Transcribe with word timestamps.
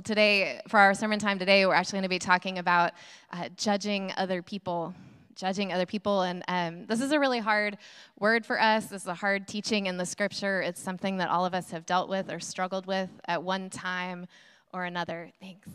Well, 0.00 0.04
today, 0.04 0.62
for 0.66 0.80
our 0.80 0.94
sermon 0.94 1.18
time 1.18 1.38
today, 1.38 1.66
we're 1.66 1.74
actually 1.74 1.98
going 1.98 2.04
to 2.04 2.08
be 2.08 2.18
talking 2.18 2.56
about 2.56 2.92
uh, 3.34 3.50
judging 3.54 4.14
other 4.16 4.40
people. 4.40 4.94
Judging 5.34 5.74
other 5.74 5.84
people. 5.84 6.22
And 6.22 6.42
um, 6.48 6.86
this 6.86 7.02
is 7.02 7.12
a 7.12 7.20
really 7.20 7.38
hard 7.38 7.76
word 8.18 8.46
for 8.46 8.58
us. 8.58 8.86
This 8.86 9.02
is 9.02 9.08
a 9.08 9.14
hard 9.14 9.46
teaching 9.46 9.88
in 9.88 9.98
the 9.98 10.06
scripture. 10.06 10.62
It's 10.62 10.80
something 10.80 11.18
that 11.18 11.28
all 11.28 11.44
of 11.44 11.52
us 11.52 11.70
have 11.72 11.84
dealt 11.84 12.08
with 12.08 12.32
or 12.32 12.40
struggled 12.40 12.86
with 12.86 13.10
at 13.26 13.42
one 13.42 13.68
time 13.68 14.26
or 14.72 14.86
another. 14.86 15.30
Thanks. 15.38 15.68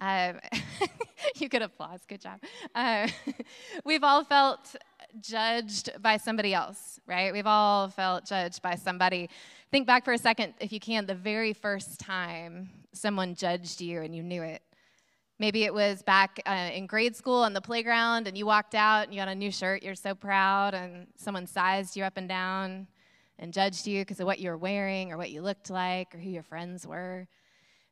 Um, 0.00 0.40
you 1.36 1.50
could 1.50 1.60
applause. 1.60 2.00
Good 2.08 2.22
job. 2.22 2.40
Uh, 2.74 3.08
we've 3.84 4.04
all 4.04 4.24
felt 4.24 4.74
judged 5.20 5.90
by 6.00 6.16
somebody 6.16 6.54
else, 6.54 6.98
right? 7.06 7.32
We've 7.32 7.46
all 7.46 7.88
felt 7.88 8.24
judged 8.24 8.62
by 8.62 8.76
somebody. 8.76 9.28
Think 9.74 9.88
back 9.88 10.04
for 10.04 10.12
a 10.12 10.18
second, 10.18 10.54
if 10.60 10.72
you 10.72 10.78
can, 10.78 11.04
the 11.04 11.16
very 11.16 11.52
first 11.52 11.98
time 11.98 12.70
someone 12.92 13.34
judged 13.34 13.80
you 13.80 14.02
and 14.02 14.14
you 14.14 14.22
knew 14.22 14.40
it. 14.40 14.62
Maybe 15.40 15.64
it 15.64 15.74
was 15.74 16.00
back 16.00 16.40
uh, 16.46 16.70
in 16.72 16.86
grade 16.86 17.16
school 17.16 17.42
on 17.42 17.54
the 17.54 17.60
playground 17.60 18.28
and 18.28 18.38
you 18.38 18.46
walked 18.46 18.76
out 18.76 19.06
and 19.06 19.12
you 19.12 19.18
got 19.18 19.26
a 19.26 19.34
new 19.34 19.50
shirt, 19.50 19.82
you're 19.82 19.96
so 19.96 20.14
proud, 20.14 20.74
and 20.74 21.08
someone 21.16 21.48
sized 21.48 21.96
you 21.96 22.04
up 22.04 22.16
and 22.16 22.28
down 22.28 22.86
and 23.40 23.52
judged 23.52 23.84
you 23.84 24.02
because 24.02 24.20
of 24.20 24.26
what 24.26 24.38
you 24.38 24.48
were 24.48 24.56
wearing 24.56 25.10
or 25.10 25.16
what 25.16 25.32
you 25.32 25.42
looked 25.42 25.70
like 25.70 26.14
or 26.14 26.18
who 26.18 26.30
your 26.30 26.44
friends 26.44 26.86
were. 26.86 27.26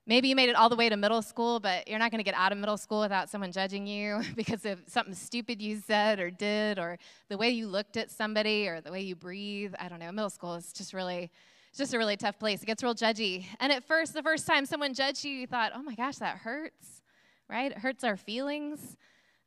Maybe 0.07 0.29
you 0.29 0.37
made 0.37 0.51
it 0.51 0.55
all 0.55 0.69
the 0.69 0.77
way 0.77 0.89
to 0.89 0.97
middle 0.97 1.21
school, 1.21 1.59
but 1.59 1.89
you're 1.89 1.99
not 1.99 2.13
going 2.13 2.21
to 2.21 2.25
get 2.25 2.37
out 2.37 2.53
of 2.53 2.59
middle 2.59 2.77
school 2.77 3.01
without 3.01 3.29
someone 3.29 3.51
judging 3.51 3.89
you 3.89 4.21
because 4.37 4.65
of 4.65 4.79
something 4.87 5.15
stupid 5.15 5.61
you 5.61 5.81
said 5.85 6.21
or 6.21 6.31
did, 6.31 6.79
or 6.79 6.97
the 7.29 7.37
way 7.37 7.51
you 7.51 7.67
looked 7.67 7.97
at 7.97 8.09
somebody, 8.09 8.69
or 8.69 8.81
the 8.81 8.93
way 8.93 9.01
you 9.01 9.17
breathe. 9.17 9.75
I 9.81 9.89
don't 9.89 9.99
know. 9.99 10.13
Middle 10.13 10.31
school 10.31 10.55
is 10.55 10.73
just 10.73 10.95
really, 10.95 11.33
it's 11.73 11.79
just 11.79 11.95
a 11.95 11.99
really 11.99 12.19
tough 12.19 12.39
place. 12.39 12.63
It 12.63 12.67
gets 12.67 12.83
real 12.83 12.95
judgy. 12.95 13.47
And 13.59 13.73
at 13.73 13.83
first, 13.83 14.13
the 14.13 14.23
first 14.23 14.47
time 14.47 14.67
someone 14.67 14.93
judged 14.93 15.25
you, 15.25 15.33
you 15.33 15.47
thought, 15.47 15.73
oh 15.75 15.83
my 15.83 15.95
gosh, 15.95 16.17
that 16.17 16.37
hurts, 16.37 17.01
right? 17.49 17.73
It 17.73 17.79
hurts 17.79 18.05
our 18.05 18.19
feelings. 18.19 18.99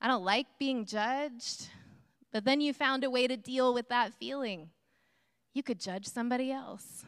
I 0.02 0.08
don't 0.08 0.26
like 0.26 0.48
being 0.58 0.86
judged. 0.86 1.70
But 2.34 2.44
then 2.44 2.62
you 2.62 2.74
found 2.74 3.04
a 3.04 3.12
way 3.12 3.28
to 3.28 3.38
deal 3.38 3.76
with 3.76 3.90
that 3.90 4.12
feeling. 4.12 4.72
You 5.54 5.62
could 5.62 5.80
judge 5.80 6.08
somebody 6.08 6.52
else 6.52 7.06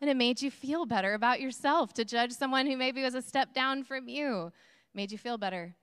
and 0.00 0.10
it 0.10 0.16
made 0.16 0.42
you 0.42 0.50
feel 0.50 0.84
better 0.84 1.14
about 1.14 1.40
yourself 1.40 1.94
to 1.94 2.04
judge 2.04 2.32
someone 2.32 2.66
who 2.66 2.76
maybe 2.76 3.04
was 3.04 3.14
a 3.14 3.22
step 3.22 3.54
down 3.54 3.84
from 3.84 4.08
you 4.08 4.52
made 4.94 5.12
you 5.12 5.16
feel 5.16 5.38
better 5.38 5.76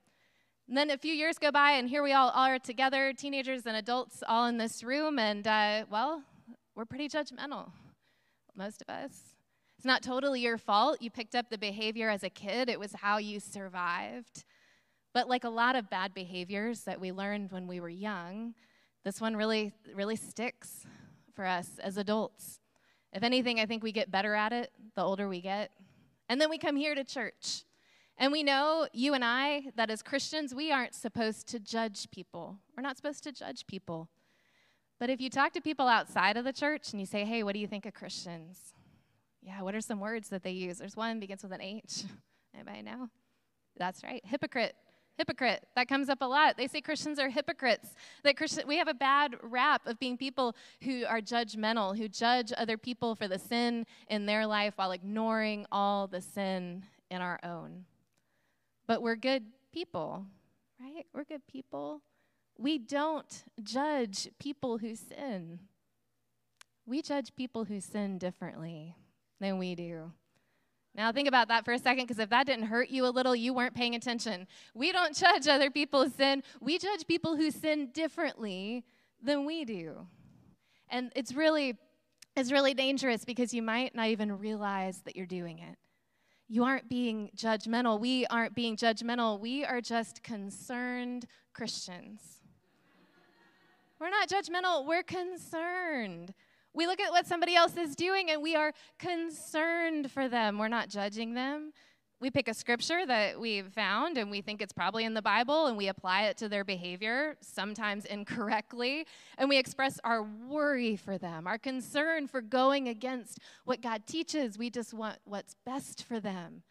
and 0.68 0.78
then 0.78 0.92
a 0.92 0.98
few 0.98 1.14
years 1.14 1.40
go 1.40 1.52
by 1.52 1.72
and 1.72 1.90
here 1.90 2.04
we 2.04 2.12
all 2.12 2.30
are 2.36 2.60
together 2.60 3.14
teenagers 3.14 3.66
and 3.66 3.78
adults 3.78 4.22
all 4.28 4.46
in 4.46 4.58
this 4.58 4.84
room 4.84 5.18
and 5.18 5.48
uh, 5.48 5.86
well 5.90 6.22
we're 6.76 6.86
pretty 6.86 7.10
judgmental 7.10 7.72
most 8.56 8.82
of 8.82 8.90
us 8.90 9.36
it's 9.78 9.86
not 9.86 10.02
totally 10.02 10.42
your 10.42 10.58
fault 10.58 11.02
you 11.02 11.10
picked 11.10 11.36
up 11.36 11.50
the 11.50 11.58
behavior 11.58 12.10
as 12.10 12.24
a 12.24 12.30
kid 12.30 12.70
it 12.70 12.80
was 12.80 12.94
how 12.94 13.18
you 13.18 13.40
survived 13.40 14.44
but 15.14 15.28
like 15.28 15.44
a 15.44 15.50
lot 15.50 15.76
of 15.76 15.90
bad 15.90 16.14
behaviors 16.14 16.82
that 16.82 17.00
we 17.00 17.12
learned 17.12 17.52
when 17.52 17.68
we 17.68 17.80
were 17.80 17.90
young 17.90 18.54
this 19.04 19.20
one 19.20 19.36
really 19.36 19.74
really 19.94 20.16
sticks 20.16 20.86
for 21.34 21.46
us 21.46 21.80
as 21.82 21.98
adults 21.98 22.60
if 23.14 23.24
anything, 23.24 23.60
I 23.60 23.66
think 23.66 23.84
we 23.84 23.92
get 23.92 24.10
better 24.10 24.34
at 24.34 24.54
it 24.54 24.72
the 24.96 25.04
older 25.04 25.28
we 25.28 25.42
get. 25.42 25.72
And 26.30 26.40
then 26.40 26.50
we 26.50 26.58
come 26.58 26.76
here 26.76 26.96
to 26.96 27.04
church. 27.04 27.64
And 28.18 28.32
we 28.32 28.44
know, 28.44 28.88
you 28.94 29.14
and 29.14 29.26
I, 29.26 29.64
that 29.76 29.90
as 29.90 30.04
Christians, 30.04 30.54
we 30.54 30.72
aren't 30.72 30.94
supposed 30.94 31.48
to 31.50 31.60
judge 31.60 32.10
people. 32.12 32.58
We're 32.76 32.84
not 32.84 32.98
supposed 32.98 33.24
to 33.24 33.32
judge 33.32 33.66
people. 33.68 34.10
But 35.02 35.10
if 35.10 35.20
you 35.20 35.32
talk 35.32 35.52
to 35.54 35.62
people 35.62 35.88
outside 35.88 36.38
of 36.38 36.46
the 36.46 36.54
church 36.54 36.92
and 36.92 37.00
you 37.00 37.08
say, 37.08 37.26
hey, 37.26 37.42
what 37.42 37.56
do 37.56 37.60
you 37.60 37.66
think 37.66 37.88
of 37.88 37.94
Christians? 37.96 38.76
Yeah, 39.42 39.64
what 39.64 39.74
are 39.74 39.82
some 39.82 40.00
words 40.00 40.30
that 40.30 40.44
they 40.44 40.52
use? 40.52 40.78
There's 40.78 40.96
one 40.96 41.20
begins 41.20 41.42
with 41.42 41.52
an 41.54 41.60
H. 41.60 42.04
Anybody 42.54 42.84
know? 42.84 43.10
That's 43.78 44.04
right, 44.04 44.22
hypocrite. 44.24 44.76
Hypocrite. 45.18 45.66
That 45.76 45.88
comes 45.88 46.08
up 46.08 46.20
a 46.22 46.26
lot. 46.26 46.56
They 46.56 46.68
say 46.68 46.82
Christians 46.82 47.18
are 47.18 47.30
hypocrites. 47.30 47.96
That 48.24 48.38
Christian, 48.38 48.68
we 48.68 48.78
have 48.78 48.88
a 48.88 48.94
bad 48.94 49.38
rap 49.42 49.88
of 49.88 49.98
being 49.98 50.18
people 50.18 50.56
who 50.84 51.04
are 51.08 51.20
judgmental, 51.20 51.98
who 51.98 52.08
judge 52.08 52.54
other 52.56 52.78
people 52.78 53.16
for 53.16 53.28
the 53.28 53.40
sin 53.40 53.88
in 54.08 54.28
their 54.28 54.46
life 54.46 54.74
while 54.76 54.92
ignoring 54.92 55.66
all 55.72 56.06
the 56.06 56.22
sin 56.22 56.84
in 57.10 57.24
our 57.24 57.40
own. 57.42 57.86
But 58.86 59.02
we're 59.02 59.16
good 59.16 59.46
people, 59.74 60.28
right? 60.80 61.08
We're 61.12 61.24
good 61.24 61.48
people. 61.48 62.04
We 62.62 62.78
don't 62.78 63.44
judge 63.64 64.30
people 64.40 64.78
who 64.78 64.96
sin. 64.96 65.62
We 66.86 67.02
judge 67.02 67.36
people 67.36 67.66
who 67.66 67.82
sin 67.82 68.20
differently 68.20 68.96
than 69.40 69.58
we 69.58 69.74
do. 69.74 70.12
Now, 70.94 71.12
think 71.12 71.28
about 71.28 71.48
that 71.48 71.66
for 71.66 71.74
a 71.74 71.80
second, 71.80 72.04
because 72.04 72.20
if 72.20 72.30
that 72.30 72.46
didn't 72.46 72.66
hurt 72.66 72.90
you 72.90 73.08
a 73.08 73.10
little, 73.10 73.36
you 73.36 73.52
weren't 73.54 73.74
paying 73.74 73.96
attention. 73.96 74.46
We 74.76 74.92
don't 74.92 75.16
judge 75.16 75.48
other 75.48 75.72
people's 75.72 76.14
sin, 76.14 76.44
we 76.60 76.78
judge 76.78 77.08
people 77.08 77.36
who 77.36 77.50
sin 77.50 77.90
differently 77.94 78.84
than 79.24 79.46
we 79.46 79.66
do. 79.66 80.06
And 80.88 81.12
it's 81.16 81.34
really, 81.34 81.80
it's 82.36 82.52
really 82.52 82.76
dangerous 82.76 83.26
because 83.26 83.56
you 83.56 83.64
might 83.64 83.96
not 83.96 84.10
even 84.10 84.38
realize 84.38 85.02
that 85.06 85.16
you're 85.16 85.26
doing 85.26 85.60
it. 85.60 85.78
You 86.48 86.66
aren't 86.66 86.90
being 86.90 87.32
judgmental. 87.36 88.00
We 88.00 88.28
aren't 88.28 88.54
being 88.54 88.76
judgmental. 88.76 89.40
We 89.40 89.64
are 89.64 89.82
just 89.82 90.22
concerned 90.22 91.26
Christians. 91.54 92.41
We're 94.02 94.10
not 94.10 94.28
judgmental, 94.28 94.88
we're 94.88 95.04
concerned. 95.04 96.34
We 96.74 96.88
look 96.88 97.00
at 97.00 97.12
what 97.12 97.28
somebody 97.28 97.56
else 97.56 97.78
is 97.78 97.96
doing 97.96 98.32
and 98.32 98.42
we 98.42 98.56
are 98.56 98.74
concerned 98.98 100.10
for 100.10 100.28
them. 100.28 100.58
We're 100.58 100.70
not 100.70 100.90
judging 100.90 101.36
them. 101.36 101.72
We 102.20 102.32
pick 102.32 102.48
a 102.48 102.56
scripture 102.56 103.06
that 103.06 103.40
we've 103.40 103.68
found 103.68 104.18
and 104.18 104.32
we 104.32 104.42
think 104.42 104.60
it's 104.60 104.74
probably 104.74 105.06
in 105.06 105.14
the 105.14 105.22
Bible 105.22 105.68
and 105.68 105.78
we 105.78 105.88
apply 105.88 106.24
it 106.24 106.38
to 106.38 106.50
their 106.50 106.64
behavior, 106.64 107.38
sometimes 107.42 108.06
incorrectly, 108.06 109.06
and 109.38 109.48
we 109.48 109.60
express 109.60 110.00
our 110.04 110.24
worry 110.24 110.96
for 110.96 111.20
them, 111.20 111.46
our 111.46 111.60
concern 111.60 112.28
for 112.28 112.42
going 112.42 112.88
against 112.88 113.38
what 113.66 113.82
God 113.82 114.08
teaches. 114.08 114.58
We 114.58 114.72
just 114.72 114.96
want 114.96 115.20
what's 115.26 115.56
best 115.64 116.06
for 116.06 116.20
them. 116.20 116.64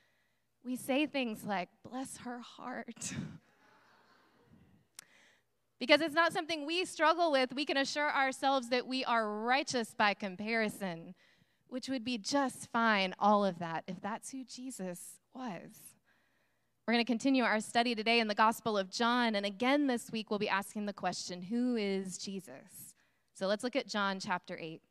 We 0.65 0.75
say 0.75 1.07
things 1.07 1.45
like, 1.45 1.69
bless 1.89 2.17
her 2.19 2.41
heart. 2.41 3.15
Because 5.81 6.03
it's 6.03 6.15
not 6.15 6.35
something 6.35 6.67
we 6.67 6.85
struggle 6.85 7.33
with. 7.33 7.55
We 7.55 7.65
can 7.65 7.79
assure 7.79 8.13
ourselves 8.13 8.69
that 8.69 8.87
we 8.87 9.03
are 9.07 9.29
righteous 9.29 9.95
by 9.97 10.13
comparison, 10.13 11.15
which 11.69 11.89
would 11.89 12.05
be 12.05 12.19
just 12.19 12.71
fine, 12.71 13.15
all 13.19 13.47
of 13.47 13.59
that, 13.59 13.85
if 13.89 14.01
that's 14.01 14.31
who 14.31 14.45
Jesus 14.45 15.01
was. 15.35 15.71
We're 16.87 16.95
going 16.95 17.05
to 17.05 17.11
continue 17.11 17.45
our 17.45 17.61
study 17.61 17.95
today 17.95 18.21
in 18.21 18.29
the 18.29 18.35
Gospel 18.35 18.77
of 18.77 18.91
John. 18.91 19.35
And 19.35 19.47
again, 19.47 19.87
this 19.87 20.11
week, 20.11 20.29
we'll 20.29 20.39
be 20.39 20.49
asking 20.51 20.85
the 20.85 20.93
question 20.93 21.41
who 21.41 21.77
is 21.77 22.19
Jesus? 22.19 22.95
So 23.33 23.47
let's 23.47 23.65
look 23.65 23.77
at 23.77 23.89
John 23.89 24.21
chapter 24.21 24.59
8. 24.61 24.83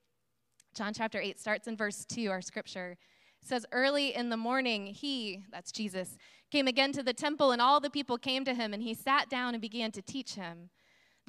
John 0.74 0.94
chapter 0.94 1.20
8 1.20 1.40
starts 1.40 1.68
in 1.68 1.78
verse 1.78 2.04
2, 2.06 2.32
our 2.32 2.42
scripture. 2.42 2.98
It 3.42 3.48
says, 3.48 3.66
Early 3.72 4.16
in 4.16 4.30
the 4.30 4.38
morning, 4.38 4.88
he, 4.88 5.44
that's 5.52 5.72
Jesus, 5.72 6.18
came 6.50 6.68
again 6.68 6.92
to 6.94 7.04
the 7.04 7.14
temple, 7.14 7.52
and 7.52 7.62
all 7.62 7.80
the 7.80 7.90
people 7.90 8.18
came 8.18 8.44
to 8.46 8.56
him, 8.56 8.74
and 8.74 8.82
he 8.82 8.94
sat 8.94 9.30
down 9.30 9.54
and 9.54 9.62
began 9.62 9.92
to 9.92 10.02
teach 10.02 10.34
him. 10.34 10.70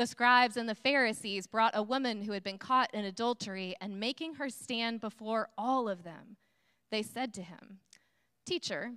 The 0.01 0.07
scribes 0.07 0.57
and 0.57 0.67
the 0.67 0.75
Pharisees 0.75 1.47
brought 1.47 1.77
a 1.77 1.83
woman 1.83 2.23
who 2.23 2.33
had 2.33 2.43
been 2.43 2.57
caught 2.57 2.89
in 2.95 3.05
adultery, 3.05 3.75
and 3.83 4.01
making 4.01 4.37
her 4.37 4.49
stand 4.49 4.99
before 4.99 5.51
all 5.59 5.91
of 5.91 6.05
them, 6.05 6.39
they 6.91 7.03
said 7.03 7.35
to 7.35 7.43
him, 7.43 7.81
Teacher, 8.47 8.93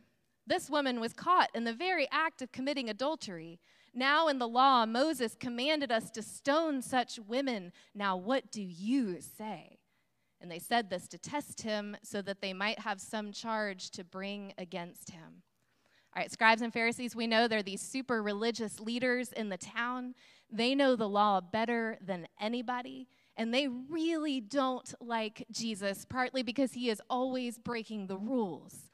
this 0.47 0.69
woman 0.69 1.01
was 1.01 1.11
caught 1.11 1.49
in 1.53 1.65
the 1.65 1.73
very 1.73 2.07
act 2.09 2.41
of 2.41 2.53
committing 2.53 2.89
adultery. 2.89 3.59
Now, 3.93 4.29
in 4.29 4.39
the 4.39 4.47
law, 4.47 4.85
Moses 4.85 5.35
commanded 5.37 5.91
us 5.91 6.09
to 6.11 6.21
stone 6.21 6.81
such 6.81 7.19
women. 7.19 7.73
Now, 7.93 8.15
what 8.15 8.49
do 8.49 8.61
you 8.61 9.19
say? 9.19 9.79
And 10.39 10.49
they 10.49 10.59
said 10.59 10.89
this 10.89 11.09
to 11.09 11.17
test 11.17 11.63
him 11.63 11.97
so 12.01 12.21
that 12.21 12.39
they 12.39 12.53
might 12.53 12.79
have 12.79 13.01
some 13.01 13.33
charge 13.33 13.91
to 13.91 14.05
bring 14.05 14.53
against 14.57 15.09
him. 15.09 15.43
All 16.15 16.21
right, 16.21 16.31
scribes 16.31 16.61
and 16.61 16.71
Pharisees, 16.71 17.15
we 17.15 17.25
know 17.25 17.47
they're 17.47 17.63
these 17.63 17.81
super 17.81 18.21
religious 18.21 18.79
leaders 18.79 19.31
in 19.31 19.49
the 19.49 19.57
town. 19.57 20.13
They 20.53 20.75
know 20.75 20.95
the 20.95 21.09
law 21.09 21.41
better 21.41 21.97
than 22.05 22.27
anybody, 22.39 23.07
and 23.35 23.51
they 23.51 23.67
really 23.67 24.39
don't 24.39 24.93
like 25.01 25.47
Jesus, 25.51 26.05
partly 26.07 26.43
because 26.43 26.73
he 26.73 26.91
is 26.91 27.01
always 27.09 27.57
breaking 27.57 28.05
the 28.05 28.17
rules. 28.17 28.91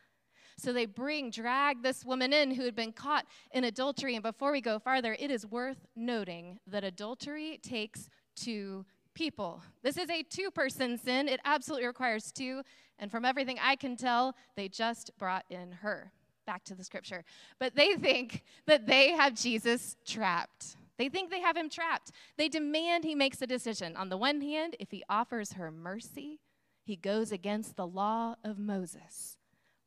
So 0.57 0.71
they 0.71 0.85
bring, 0.85 1.31
drag 1.31 1.83
this 1.83 2.05
woman 2.05 2.31
in 2.31 2.51
who 2.51 2.63
had 2.63 2.75
been 2.75 2.93
caught 2.93 3.25
in 3.51 3.65
adultery. 3.65 4.15
And 4.15 4.23
before 4.23 4.51
we 4.51 4.61
go 4.61 4.79
farther, 4.79 5.15
it 5.19 5.31
is 5.31 5.45
worth 5.45 5.85
noting 5.95 6.59
that 6.67 6.83
adultery 6.83 7.59
takes 7.61 8.09
two 8.35 8.85
people. 9.13 9.61
This 9.83 9.97
is 9.97 10.09
a 10.09 10.23
two 10.23 10.51
person 10.51 10.97
sin, 10.97 11.27
it 11.27 11.41
absolutely 11.43 11.87
requires 11.87 12.31
two. 12.31 12.61
And 12.99 13.11
from 13.11 13.25
everything 13.25 13.57
I 13.61 13.75
can 13.75 13.95
tell, 13.97 14.35
they 14.55 14.69
just 14.69 15.11
brought 15.17 15.45
in 15.49 15.71
her. 15.71 16.11
Back 16.45 16.63
to 16.65 16.75
the 16.75 16.83
scripture. 16.83 17.23
But 17.59 17.75
they 17.75 17.95
think 17.95 18.43
that 18.65 18.87
they 18.87 19.11
have 19.11 19.35
Jesus 19.35 19.97
trapped. 20.05 20.77
They 20.99 21.07
think 21.07 21.31
they 21.31 21.39
have 21.39 21.55
him 21.55 21.69
trapped. 21.69 22.11
They 22.37 22.49
demand 22.49 23.05
he 23.05 23.15
makes 23.15 23.41
a 23.41 23.47
decision. 23.47 23.95
On 23.95 24.09
the 24.09 24.17
one 24.17 24.41
hand, 24.41 24.75
if 24.81 24.91
he 24.91 25.01
offers 25.09 25.53
her 25.53 25.71
mercy, 25.71 26.41
he 26.83 26.97
goes 26.97 27.31
against 27.31 27.77
the 27.77 27.87
law 27.87 28.35
of 28.43 28.59
Moses. 28.59 29.37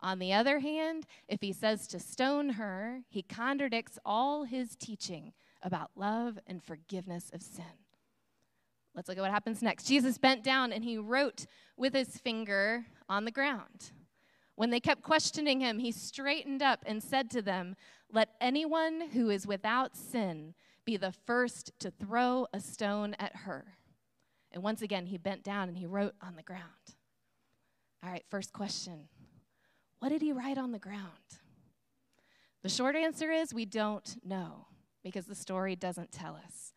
On 0.01 0.19
the 0.19 0.33
other 0.33 0.61
hand, 0.61 1.07
if 1.29 1.43
he 1.43 1.53
says 1.53 1.87
to 1.89 2.01
stone 2.01 2.51
her, 2.51 3.03
he 3.11 3.23
contradicts 3.23 3.99
all 4.07 4.45
his 4.45 4.75
teaching 4.75 5.35
about 5.63 5.91
love 5.95 6.39
and 6.47 6.63
forgiveness 6.65 7.31
of 7.33 7.43
sin. 7.43 7.65
Let's 8.95 9.09
look 9.09 9.19
at 9.19 9.23
what 9.23 9.31
happens 9.31 9.63
next. 9.63 9.87
Jesus 9.87 10.17
bent 10.17 10.43
down 10.43 10.73
and 10.73 10.83
he 10.83 10.97
wrote 10.97 11.45
with 11.77 11.93
his 11.93 12.17
finger 12.17 12.87
on 13.07 13.27
the 13.27 13.31
ground. 13.31 13.93
When 14.55 14.71
they 14.71 14.81
kept 14.81 15.03
questioning 15.03 15.61
him, 15.61 15.79
he 15.79 15.93
straightened 15.93 16.63
up 16.63 16.83
and 16.87 17.03
said 17.03 17.31
to 17.33 17.43
them, 17.43 17.77
Let 18.11 18.31
anyone 18.41 19.11
who 19.13 19.29
is 19.29 19.47
without 19.47 19.95
sin 19.95 20.55
be 20.85 20.97
the 20.97 21.13
first 21.13 21.73
to 21.81 21.91
throw 21.91 22.47
a 22.53 22.61
stone 22.61 23.15
at 23.19 23.37
her. 23.37 23.77
And 24.51 24.63
once 24.63 24.83
again, 24.83 25.07
he 25.07 25.19
bent 25.19 25.43
down 25.43 25.69
and 25.69 25.79
he 25.79 25.87
wrote 25.87 26.15
on 26.21 26.37
the 26.37 26.43
ground. 26.43 26.63
All 28.05 28.11
right, 28.11 28.25
first 28.31 28.53
question 28.53 29.09
What 29.99 30.11
did 30.11 30.23
he 30.23 30.33
write 30.33 30.59
on 30.59 30.73
the 30.73 30.79
ground? 30.79 31.39
The 32.63 32.69
short 32.69 32.95
answer 32.95 33.31
is 33.31 33.53
we 33.53 33.65
don't 33.65 34.17
know 34.25 34.67
because 35.03 35.27
the 35.27 35.35
story 35.35 35.75
doesn't 35.75 36.13
tell 36.13 36.37
us. 36.37 36.73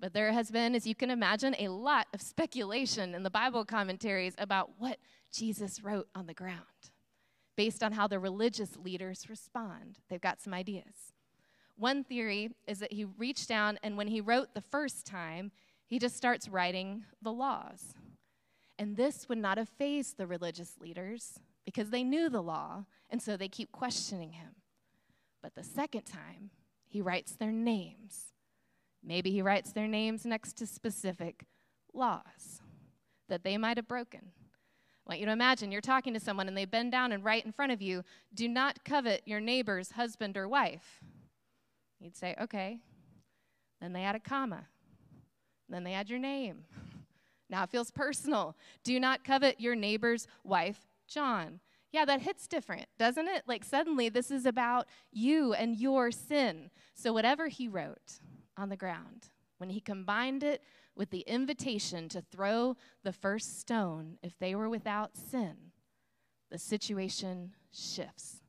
But 0.00 0.14
there 0.14 0.32
has 0.32 0.50
been, 0.50 0.74
as 0.74 0.84
you 0.84 0.96
can 0.96 1.10
imagine, 1.10 1.54
a 1.58 1.68
lot 1.68 2.08
of 2.12 2.20
speculation 2.20 3.14
in 3.14 3.22
the 3.22 3.30
Bible 3.30 3.64
commentaries 3.64 4.34
about 4.36 4.70
what 4.78 4.98
Jesus 5.32 5.80
wrote 5.80 6.08
on 6.14 6.26
the 6.26 6.34
ground 6.34 6.58
based 7.56 7.82
on 7.82 7.92
how 7.92 8.08
the 8.08 8.18
religious 8.18 8.76
leaders 8.76 9.28
respond. 9.28 10.00
They've 10.08 10.20
got 10.20 10.40
some 10.40 10.54
ideas. 10.54 11.11
One 11.76 12.04
theory 12.04 12.50
is 12.66 12.78
that 12.78 12.92
he 12.92 13.04
reached 13.04 13.48
down 13.48 13.78
and 13.82 13.96
when 13.96 14.08
he 14.08 14.20
wrote 14.20 14.54
the 14.54 14.60
first 14.60 15.06
time, 15.06 15.52
he 15.86 15.98
just 15.98 16.16
starts 16.16 16.48
writing 16.48 17.04
the 17.20 17.32
laws. 17.32 17.94
And 18.78 18.96
this 18.96 19.28
would 19.28 19.38
not 19.38 19.58
have 19.58 19.68
fazed 19.68 20.16
the 20.16 20.26
religious 20.26 20.78
leaders 20.80 21.38
because 21.64 21.90
they 21.90 22.02
knew 22.02 22.28
the 22.28 22.42
law, 22.42 22.84
and 23.10 23.22
so 23.22 23.36
they 23.36 23.48
keep 23.48 23.70
questioning 23.70 24.32
him. 24.32 24.56
But 25.42 25.54
the 25.54 25.62
second 25.62 26.02
time, 26.02 26.50
he 26.86 27.00
writes 27.00 27.32
their 27.32 27.52
names. 27.52 28.32
Maybe 29.04 29.30
he 29.30 29.42
writes 29.42 29.72
their 29.72 29.86
names 29.86 30.24
next 30.24 30.54
to 30.54 30.66
specific 30.66 31.44
laws 31.92 32.60
that 33.28 33.44
they 33.44 33.56
might 33.56 33.76
have 33.76 33.88
broken. 33.88 34.20
I 35.06 35.10
want 35.10 35.20
you 35.20 35.26
to 35.26 35.32
imagine 35.32 35.72
you're 35.72 35.80
talking 35.80 36.14
to 36.14 36.20
someone 36.20 36.48
and 36.48 36.56
they 36.56 36.64
bend 36.64 36.92
down 36.92 37.12
and 37.12 37.24
write 37.24 37.44
in 37.44 37.52
front 37.52 37.72
of 37.72 37.82
you, 37.82 38.04
do 38.32 38.48
not 38.48 38.84
covet 38.84 39.22
your 39.26 39.40
neighbor's 39.40 39.92
husband 39.92 40.36
or 40.36 40.48
wife. 40.48 41.00
You'd 42.02 42.16
say, 42.16 42.34
okay. 42.40 42.80
Then 43.80 43.92
they 43.92 44.02
add 44.02 44.16
a 44.16 44.20
comma. 44.20 44.66
Then 45.68 45.84
they 45.84 45.94
add 45.94 46.10
your 46.10 46.18
name. 46.18 46.64
Now 47.50 47.64
it 47.64 47.68
feels 47.68 47.90
personal. 47.90 48.56
Do 48.82 48.98
not 48.98 49.24
covet 49.24 49.60
your 49.60 49.76
neighbor's 49.76 50.26
wife, 50.42 50.88
John. 51.06 51.60
Yeah, 51.92 52.06
that 52.06 52.22
hits 52.22 52.48
different, 52.48 52.86
doesn't 52.98 53.28
it? 53.28 53.42
Like 53.46 53.62
suddenly 53.62 54.08
this 54.08 54.30
is 54.30 54.46
about 54.46 54.88
you 55.12 55.52
and 55.52 55.76
your 55.76 56.10
sin. 56.10 56.70
So 56.94 57.12
whatever 57.12 57.48
he 57.48 57.68
wrote 57.68 58.20
on 58.56 58.70
the 58.70 58.76
ground, 58.76 59.28
when 59.58 59.68
he 59.68 59.80
combined 59.80 60.42
it 60.42 60.62
with 60.96 61.10
the 61.10 61.20
invitation 61.26 62.08
to 62.08 62.22
throw 62.22 62.74
the 63.02 63.12
first 63.12 63.60
stone 63.60 64.16
if 64.22 64.38
they 64.38 64.54
were 64.54 64.70
without 64.70 65.16
sin, 65.16 65.56
the 66.50 66.58
situation 66.58 67.52
shifts. 67.70 68.41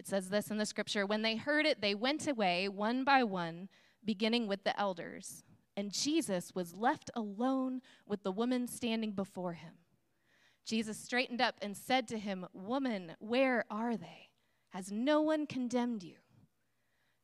It 0.00 0.08
says 0.08 0.30
this 0.30 0.50
in 0.50 0.56
the 0.56 0.64
scripture 0.64 1.04
when 1.04 1.20
they 1.20 1.36
heard 1.36 1.66
it, 1.66 1.82
they 1.82 1.94
went 1.94 2.26
away 2.26 2.70
one 2.70 3.04
by 3.04 3.22
one, 3.22 3.68
beginning 4.02 4.46
with 4.46 4.64
the 4.64 4.80
elders. 4.80 5.44
And 5.76 5.92
Jesus 5.92 6.54
was 6.54 6.72
left 6.72 7.10
alone 7.14 7.82
with 8.06 8.22
the 8.22 8.32
woman 8.32 8.66
standing 8.66 9.12
before 9.12 9.52
him. 9.52 9.74
Jesus 10.64 10.96
straightened 10.96 11.42
up 11.42 11.56
and 11.60 11.76
said 11.76 12.08
to 12.08 12.18
him, 12.18 12.46
Woman, 12.54 13.12
where 13.18 13.66
are 13.70 13.94
they? 13.94 14.30
Has 14.70 14.90
no 14.90 15.20
one 15.20 15.46
condemned 15.46 16.02
you? 16.02 16.16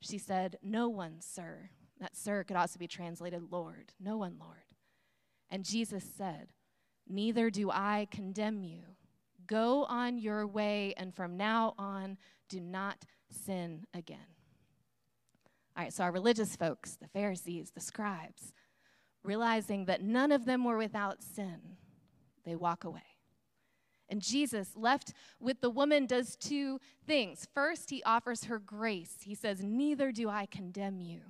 She 0.03 0.19
said, 0.19 0.59
No 0.63 0.87
one, 0.87 1.23
sir. 1.23 1.71
That 1.99 2.15
sir 2.15 2.45
could 2.45 2.59
also 2.59 2.79
be 2.79 2.87
translated 2.87 3.51
Lord. 3.51 3.95
No 3.99 4.19
one, 4.19 4.37
Lord. 4.39 4.75
And 5.49 5.65
Jesus 5.65 6.05
said, 6.05 6.49
Neither 7.09 7.49
do 7.49 7.71
I 7.71 8.07
condemn 8.11 8.63
you. 8.63 8.83
Go 9.47 9.85
on 9.85 10.19
your 10.19 10.47
way, 10.47 10.95
and 10.97 11.15
from 11.15 11.37
now 11.37 11.75
on, 11.79 12.19
do 12.49 12.61
not 12.61 13.05
sin 13.31 13.87
again. 13.95 14.19
All 15.77 15.83
right, 15.83 15.93
so 15.93 16.05
our 16.05 16.13
religious 16.13 16.57
folks, 16.57 16.97
the 16.97 17.09
Pharisees, 17.09 17.71
the 17.71 17.81
scribes, 17.81 18.53
realizing 19.23 19.85
that 19.87 20.03
none 20.03 20.33
of 20.33 20.47
them 20.47 20.65
were 20.65 20.79
without 20.79 21.23
sin, 21.23 21.77
they 22.45 22.57
walk 22.57 22.85
away. 22.85 23.03
And 24.09 24.23
Jesus, 24.23 24.71
left 24.77 25.13
with 25.41 25.61
the 25.61 25.71
woman, 25.71 26.07
does 26.07 26.37
two 26.37 26.79
things. 27.07 27.47
First, 27.53 27.91
he 27.91 28.03
offers 28.05 28.45
her 28.45 28.59
grace. 28.59 29.17
He 29.23 29.35
says, 29.35 29.63
Neither 29.63 30.13
do 30.13 30.29
I 30.29 30.47
condemn 30.47 31.01
you. 31.01 31.21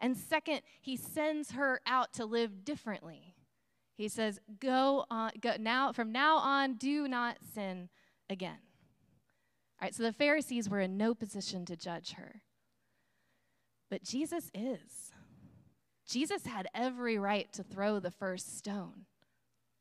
And 0.00 0.16
second, 0.16 0.62
he 0.80 0.96
sends 0.96 1.52
her 1.52 1.80
out 1.86 2.14
to 2.14 2.24
live 2.24 2.64
differently. 2.64 3.34
He 4.00 4.08
says, 4.08 4.40
Go 4.60 5.04
on, 5.10 5.32
go 5.42 5.56
now, 5.60 5.92
from 5.92 6.10
now 6.10 6.38
on, 6.38 6.76
do 6.76 7.06
not 7.06 7.36
sin 7.54 7.90
again. 8.30 8.56
All 9.78 9.84
right, 9.84 9.94
so 9.94 10.02
the 10.02 10.10
Pharisees 10.14 10.70
were 10.70 10.80
in 10.80 10.96
no 10.96 11.14
position 11.14 11.66
to 11.66 11.76
judge 11.76 12.12
her. 12.12 12.40
But 13.90 14.02
Jesus 14.02 14.50
is. 14.54 15.12
Jesus 16.08 16.46
had 16.46 16.66
every 16.74 17.18
right 17.18 17.52
to 17.52 17.62
throw 17.62 18.00
the 18.00 18.10
first 18.10 18.56
stone. 18.56 19.04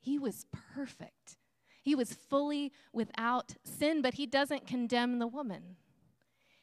He 0.02 0.20
was 0.20 0.46
perfect. 0.76 1.38
He 1.82 1.96
was 1.96 2.12
fully 2.12 2.74
without 2.92 3.54
sin, 3.64 4.02
but 4.02 4.16
he 4.16 4.26
doesn't 4.26 4.68
condemn 4.68 5.20
the 5.20 5.28
woman. 5.28 5.78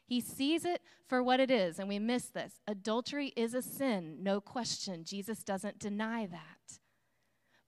He 0.04 0.20
sees 0.20 0.66
it 0.66 0.82
for 1.06 1.22
what 1.22 1.40
it 1.40 1.50
is, 1.50 1.78
and 1.78 1.88
we 1.88 1.98
miss 1.98 2.26
this. 2.26 2.60
Adultery 2.68 3.32
is 3.34 3.54
a 3.54 3.62
sin, 3.62 4.18
no 4.20 4.42
question. 4.42 5.04
Jesus 5.04 5.42
doesn't 5.42 5.78
deny 5.78 6.26
that. 6.26 6.80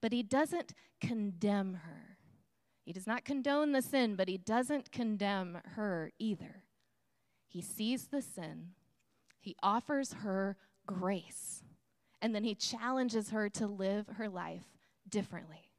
But 0.01 0.13
he 0.13 0.23
doesn't 0.23 0.75
condemn 1.01 1.75
her. 1.75 2.19
He 2.85 2.93
does 2.93 3.07
not 3.07 3.25
condone 3.25 3.73
the 3.73 3.83
sin, 3.83 4.17
but 4.17 4.29
he 4.29 4.39
doesn't 4.39 4.91
condemn 4.91 5.59
her 5.75 6.11
either. 6.19 6.63
He 7.47 7.61
sees 7.61 8.07
the 8.07 8.23
sin, 8.23 8.71
he 9.41 9.57
offers 9.63 10.15
her 10.25 10.57
grace, 10.87 11.63
and 12.21 12.35
then 12.35 12.45
he 12.45 12.55
challenges 12.55 13.31
her 13.31 13.49
to 13.51 13.67
live 13.67 14.07
her 14.17 14.29
life 14.29 14.65
differently. 15.09 15.71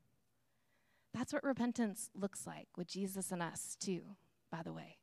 That's 1.14 1.34
what 1.34 1.44
repentance 1.44 2.12
looks 2.14 2.46
like 2.46 2.68
with 2.78 2.88
Jesus 2.88 3.32
and 3.32 3.42
us, 3.42 3.76
too, 3.80 4.02
by 4.52 4.62
the 4.64 4.74
way. 4.74 4.98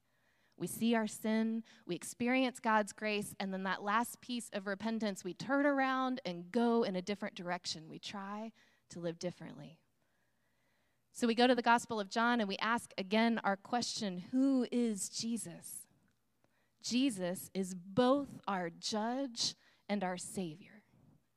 We 0.57 0.67
see 0.67 0.95
our 0.95 1.07
sin, 1.07 1.65
we 1.87 1.95
experience 1.95 2.61
God's 2.61 2.93
grace, 2.93 3.35
and 3.39 3.53
then 3.53 3.65
that 3.65 3.83
last 3.83 4.21
piece 4.21 4.49
of 4.53 4.67
repentance, 4.67 5.25
we 5.25 5.35
turn 5.35 5.67
around 5.67 6.21
and 6.25 6.51
go 6.51 6.83
in 6.83 6.97
a 6.97 7.03
different 7.03 7.35
direction. 7.35 7.89
We 7.89 7.99
try 7.99 8.53
to 8.91 9.01
live 9.01 9.19
differently. 9.19 9.79
So 11.13 11.27
we 11.27 11.35
go 11.35 11.47
to 11.47 11.55
the 11.55 11.63
Gospel 11.63 11.99
of 11.99 12.11
John 12.11 12.41
and 12.41 12.49
we 12.49 12.59
ask 12.59 12.93
again 12.99 13.41
our 13.43 13.57
question 13.57 14.25
Who 14.33 14.67
is 14.71 15.09
Jesus? 15.09 15.87
Jesus 16.83 17.51
is 17.55 17.75
both 17.75 18.29
our 18.47 18.71
judge 18.71 19.55
and 19.89 20.05
our 20.05 20.17
Savior. 20.17 20.83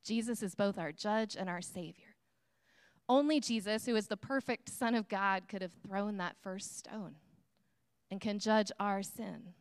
Jesus 0.03 0.43
is 0.43 0.53
both 0.53 0.77
our 0.77 0.91
judge 0.91 1.35
and 1.35 1.49
our 1.49 1.61
Savior. 1.61 2.15
Only 3.07 3.39
Jesus, 3.39 3.85
who 3.85 3.95
is 3.95 4.07
the 4.07 4.17
perfect 4.17 4.69
Son 4.69 4.93
of 4.93 5.07
God, 5.09 5.47
could 5.47 5.61
have 5.61 5.71
thrown 5.87 6.17
that 6.17 6.35
first 6.41 6.77
stone 6.77 7.15
and 8.11 8.21
can 8.21 8.37
judge 8.37 8.71
our 8.79 9.01
sin. 9.01 9.53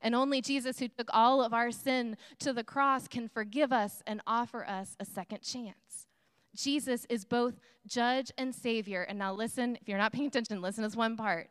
And 0.00 0.14
only 0.14 0.40
Jesus, 0.40 0.78
who 0.78 0.88
took 0.88 1.08
all 1.12 1.42
of 1.42 1.52
our 1.52 1.70
sin 1.70 2.16
to 2.38 2.52
the 2.52 2.64
cross, 2.64 3.08
can 3.08 3.28
forgive 3.28 3.72
us 3.72 4.02
and 4.06 4.20
offer 4.26 4.64
us 4.66 4.96
a 5.00 5.04
second 5.04 5.42
chance. 5.42 6.06
Jesus 6.54 7.06
is 7.08 7.24
both 7.24 7.60
judge 7.86 8.30
and 8.38 8.54
savior. 8.54 9.02
And 9.02 9.18
now 9.18 9.32
listen, 9.32 9.76
if 9.80 9.88
you're 9.88 9.98
not 9.98 10.12
paying 10.12 10.26
attention, 10.26 10.60
listen 10.60 10.88
to 10.88 10.98
one 10.98 11.16
part. 11.16 11.48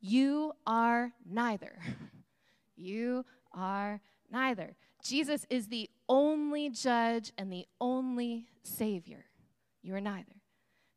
You 0.00 0.52
are 0.66 1.12
neither. 1.24 1.78
You 2.78 3.24
are 3.54 4.02
neither. 4.30 4.76
Jesus 5.02 5.46
is 5.48 5.68
the 5.68 5.88
only 6.08 6.68
judge 6.68 7.32
and 7.38 7.50
the 7.50 7.66
only 7.80 8.46
savior. 8.62 9.24
You 9.82 9.94
are 9.94 10.00
neither. 10.00 10.42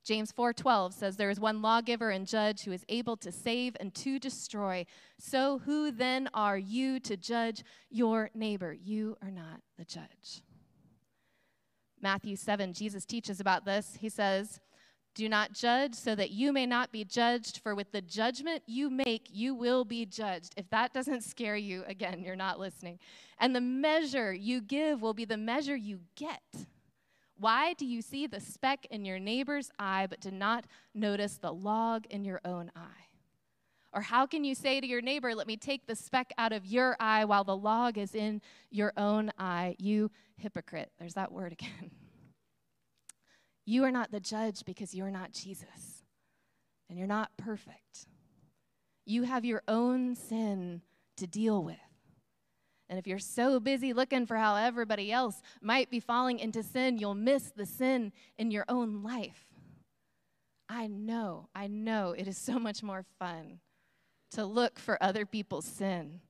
James 0.04 0.32
4:12 0.32 0.94
says 0.94 1.18
there 1.18 1.30
is 1.30 1.39
one 1.39 1.62
lawgiver 1.62 2.10
and 2.10 2.25
judge 2.25 2.63
who 2.63 2.72
is 2.72 2.84
able 2.89 3.16
to 3.18 3.32
save 3.32 3.78
and 3.80 3.94
to 3.96 4.18
destroy. 4.18 4.86
So 5.20 5.60
who 5.60 5.92
then 5.92 6.30
are 6.34 6.58
you 6.58 7.00
to 7.01 7.16
judge 7.16 7.63
your 7.89 8.32
neighbor? 8.34 8.74
You 8.74 9.18
are 9.22 9.32
not 9.32 9.62
the 9.78 9.86
judge. 9.86 10.42
Matthew 12.01 12.36
7, 12.36 12.74
Jesus 12.74 13.06
teaches 13.06 13.39
about 13.39 13.65
this. 13.65 13.98
He 14.00 14.10
says, 14.10 14.60
Do 15.15 15.27
not 15.27 15.53
judge 15.53 15.96
so 15.96 16.15
that 16.15 16.32
you 16.32 16.53
may 16.53 16.65
not 16.65 16.91
be 16.91 17.03
judged, 17.03 17.60
for 17.60 17.75
with 17.75 17.91
the 17.91 18.01
judgment 18.01 18.63
you 18.65 18.89
make, 18.89 19.27
you 19.32 19.53
will 19.53 19.84
be 19.84 20.06
judged. 20.06 20.53
If 20.58 20.70
that 20.70 20.94
doesn't 20.94 21.24
scare 21.24 21.58
you, 21.58 21.84
again, 21.88 22.24
you're 22.24 22.36
not 22.36 22.60
listening. 22.60 23.00
And 23.39 23.56
the 23.56 23.62
measure 23.62 24.34
you 24.34 24.62
give 24.62 25.01
will 25.01 25.13
be 25.13 25.25
the 25.25 25.38
measure 25.38 25.75
you 25.75 26.01
get. 26.15 26.41
Why 27.38 27.74
do 27.74 27.86
you 27.86 28.01
see 28.01 28.27
the 28.27 28.41
speck 28.41 28.86
in 28.91 29.06
your 29.06 29.20
neighbor's 29.20 29.72
eye, 29.79 30.08
but 30.10 30.20
do 30.20 30.32
not 30.32 30.65
notice 30.94 31.38
the 31.38 31.53
log 31.53 32.06
in 32.10 32.25
your 32.25 32.41
own 32.44 32.70
eye? 32.75 33.09
Or 33.91 34.01
how 34.01 34.27
can 34.27 34.43
you 34.43 34.53
say 34.53 34.79
to 34.79 34.88
your 34.88 35.01
neighbor, 35.01 35.34
Let 35.34 35.48
me 35.48 35.58
take 35.58 35.88
the 35.88 35.96
speck 35.96 36.31
out 36.38 36.51
of 36.53 36.65
your 36.65 36.96
eye 37.00 37.25
while 37.25 37.43
the 37.43 37.58
log 37.58 37.98
is 37.98 38.13
in 38.13 38.41
your 38.69 38.93
own 38.98 39.31
eye? 39.38 39.75
You 39.79 40.12
hypocrite. 40.38 40.91
There's 41.00 41.15
that 41.15 41.31
word 41.31 41.53
again. 41.53 41.91
You 43.65 43.84
are 43.84 43.91
not 43.91 44.10
the 44.10 44.19
judge 44.19 44.65
because 44.65 44.96
you're 44.96 45.12
not 45.12 45.31
Jesus, 45.31 46.03
and 46.89 46.98
you're 46.98 47.08
not 47.08 47.29
perfect. 47.38 48.08
You 49.05 49.22
have 49.22 49.46
your 49.46 49.62
own 49.67 50.15
sin 50.15 50.81
to 51.17 51.27
deal 51.27 51.63
with. 51.63 51.77
And 52.89 52.98
if 52.98 53.05
you're 53.05 53.19
so 53.19 53.60
busy 53.60 53.93
looking 53.93 54.25
for 54.25 54.38
how 54.38 54.55
everybody 54.55 55.12
else 55.12 55.43
might 55.62 55.91
be 55.91 56.00
falling 56.00 56.39
into 56.39 56.63
sin, 56.63 56.98
you'll 56.98 57.13
miss 57.13 57.51
the 57.55 57.67
sin 57.67 58.12
in 58.39 58.50
your 58.50 58.65
own 58.67 59.03
life. 59.03 59.46
I 60.67 60.88
know, 60.88 61.50
I 61.53 61.67
know 61.67 62.15
it 62.17 62.27
is 62.27 62.39
so 62.39 62.58
much 62.58 62.81
more 62.81 63.05
fun 63.19 63.60
to 64.31 64.45
look 64.45 64.79
for 64.79 65.01
other 65.01 65.25
people's 65.25 65.65
sin. 65.65 66.21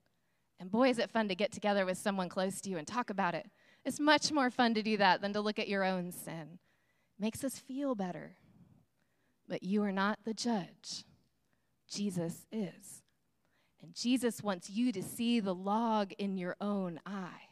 And 0.60 0.72
boy, 0.72 0.90
is 0.90 1.00
it 1.00 1.10
fun 1.10 1.28
to 1.30 1.36
get 1.36 1.52
together 1.52 1.86
with 1.86 1.98
someone 1.98 2.30
close 2.30 2.60
to 2.62 2.70
you 2.70 2.78
and 2.78 2.88
talk 2.88 3.10
about 3.10 3.36
it. 3.36 3.48
It's 3.86 4.00
much 4.00 4.32
more 4.32 4.50
fun 4.50 4.74
to 4.74 4.84
do 4.84 4.98
that 4.98 5.22
than 5.22 5.34
to 5.34 5.42
look 5.42 5.60
at 5.60 5.70
your 5.70 5.84
own 5.84 6.12
sin. 6.12 6.60
It 7.18 7.22
makes 7.22 7.44
us 7.44 7.58
feel 7.58 7.96
better. 7.96 8.36
But 9.48 9.64
you 9.64 9.84
are 9.84 9.92
not 9.92 10.20
the 10.26 10.34
judge, 10.34 11.06
Jesus 11.90 12.46
is. 12.52 13.02
And 13.82 13.96
Jesus 13.96 14.44
wants 14.44 14.70
you 14.70 14.92
to 14.92 15.02
see 15.02 15.40
the 15.40 15.56
log 15.56 16.12
in 16.18 16.38
your 16.38 16.56
own 16.60 17.00
eye. 17.06 17.48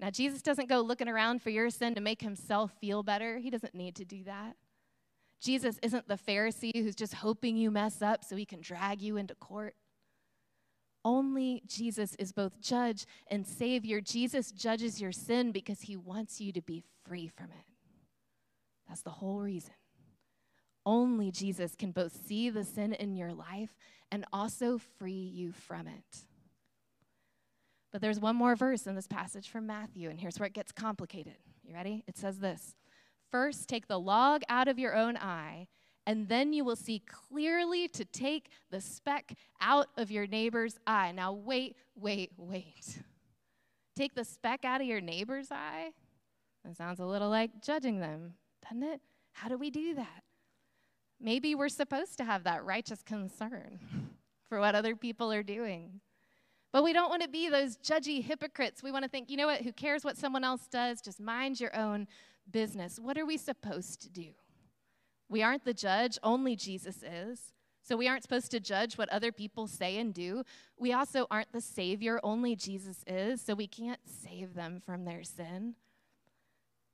Now, 0.00 0.10
Jesus 0.10 0.42
doesn't 0.42 0.68
go 0.68 0.80
looking 0.80 1.08
around 1.08 1.42
for 1.42 1.50
your 1.50 1.70
sin 1.70 1.94
to 1.94 2.00
make 2.00 2.20
himself 2.20 2.72
feel 2.80 3.04
better. 3.04 3.38
He 3.38 3.50
doesn't 3.50 3.74
need 3.74 3.94
to 3.96 4.04
do 4.04 4.24
that. 4.24 4.56
Jesus 5.42 5.78
isn't 5.82 6.06
the 6.06 6.14
Pharisee 6.16 6.70
who's 6.74 6.94
just 6.94 7.14
hoping 7.14 7.56
you 7.56 7.70
mess 7.70 8.00
up 8.00 8.24
so 8.24 8.36
he 8.36 8.46
can 8.46 8.60
drag 8.60 9.02
you 9.02 9.16
into 9.16 9.34
court. 9.34 9.74
Only 11.04 11.62
Jesus 11.66 12.14
is 12.14 12.32
both 12.32 12.60
judge 12.60 13.06
and 13.26 13.44
savior. 13.44 14.00
Jesus 14.00 14.52
judges 14.52 15.00
your 15.00 15.10
sin 15.10 15.50
because 15.50 15.80
he 15.80 15.96
wants 15.96 16.40
you 16.40 16.52
to 16.52 16.62
be 16.62 16.84
free 17.04 17.26
from 17.26 17.46
it. 17.46 17.66
That's 18.88 19.02
the 19.02 19.10
whole 19.10 19.40
reason. 19.40 19.74
Only 20.86 21.32
Jesus 21.32 21.74
can 21.76 21.90
both 21.90 22.16
see 22.26 22.48
the 22.48 22.64
sin 22.64 22.92
in 22.92 23.16
your 23.16 23.32
life 23.32 23.70
and 24.12 24.24
also 24.32 24.78
free 24.78 25.12
you 25.12 25.50
from 25.50 25.88
it. 25.88 26.18
But 27.90 28.00
there's 28.00 28.20
one 28.20 28.36
more 28.36 28.54
verse 28.54 28.86
in 28.86 28.94
this 28.94 29.06
passage 29.08 29.48
from 29.48 29.66
Matthew, 29.66 30.08
and 30.08 30.20
here's 30.20 30.38
where 30.38 30.46
it 30.46 30.54
gets 30.54 30.72
complicated. 30.72 31.36
You 31.64 31.74
ready? 31.74 32.04
It 32.06 32.16
says 32.16 32.38
this 32.38 32.74
First, 33.32 33.66
take 33.66 33.88
the 33.88 33.98
log 33.98 34.42
out 34.50 34.68
of 34.68 34.78
your 34.78 34.94
own 34.94 35.16
eye, 35.16 35.66
and 36.06 36.28
then 36.28 36.52
you 36.52 36.64
will 36.64 36.76
see 36.76 37.00
clearly 37.00 37.88
to 37.88 38.04
take 38.04 38.50
the 38.70 38.80
speck 38.80 39.32
out 39.60 39.88
of 39.96 40.10
your 40.10 40.26
neighbor's 40.26 40.78
eye. 40.86 41.12
Now, 41.12 41.32
wait, 41.32 41.76
wait, 41.96 42.30
wait. 42.36 43.00
Take 43.96 44.14
the 44.14 44.24
speck 44.24 44.66
out 44.66 44.82
of 44.82 44.86
your 44.86 45.00
neighbor's 45.00 45.50
eye? 45.50 45.92
That 46.62 46.76
sounds 46.76 47.00
a 47.00 47.06
little 47.06 47.30
like 47.30 47.62
judging 47.62 48.00
them, 48.00 48.34
doesn't 48.62 48.82
it? 48.82 49.00
How 49.32 49.48
do 49.48 49.56
we 49.56 49.70
do 49.70 49.94
that? 49.94 50.22
Maybe 51.18 51.54
we're 51.54 51.70
supposed 51.70 52.18
to 52.18 52.24
have 52.24 52.44
that 52.44 52.64
righteous 52.64 53.02
concern 53.02 53.78
for 54.48 54.60
what 54.60 54.74
other 54.74 54.94
people 54.94 55.32
are 55.32 55.42
doing. 55.42 56.00
But 56.70 56.84
we 56.84 56.92
don't 56.92 57.10
want 57.10 57.22
to 57.22 57.28
be 57.28 57.48
those 57.48 57.76
judgy 57.78 58.22
hypocrites. 58.22 58.82
We 58.82 58.92
want 58.92 59.04
to 59.04 59.08
think, 59.08 59.30
you 59.30 59.36
know 59.36 59.46
what, 59.46 59.62
who 59.62 59.72
cares 59.72 60.04
what 60.04 60.16
someone 60.16 60.44
else 60.44 60.66
does? 60.70 61.00
Just 61.00 61.20
mind 61.20 61.60
your 61.60 61.74
own 61.76 62.08
business. 62.50 62.98
What 62.98 63.18
are 63.18 63.26
we 63.26 63.36
supposed 63.36 64.02
to 64.02 64.08
do? 64.10 64.30
We 65.28 65.42
aren't 65.42 65.64
the 65.64 65.74
judge, 65.74 66.18
only 66.22 66.56
Jesus 66.56 67.02
is. 67.02 67.52
So 67.82 67.96
we 67.96 68.06
aren't 68.06 68.22
supposed 68.22 68.50
to 68.52 68.60
judge 68.60 68.96
what 68.96 69.08
other 69.08 69.32
people 69.32 69.66
say 69.66 69.98
and 69.98 70.14
do. 70.14 70.44
We 70.78 70.92
also 70.92 71.26
aren't 71.30 71.52
the 71.52 71.60
Savior, 71.60 72.20
only 72.22 72.54
Jesus 72.54 73.02
is. 73.06 73.42
So 73.42 73.54
we 73.54 73.66
can't 73.66 74.00
save 74.06 74.54
them 74.54 74.80
from 74.84 75.04
their 75.04 75.24
sin. 75.24 75.74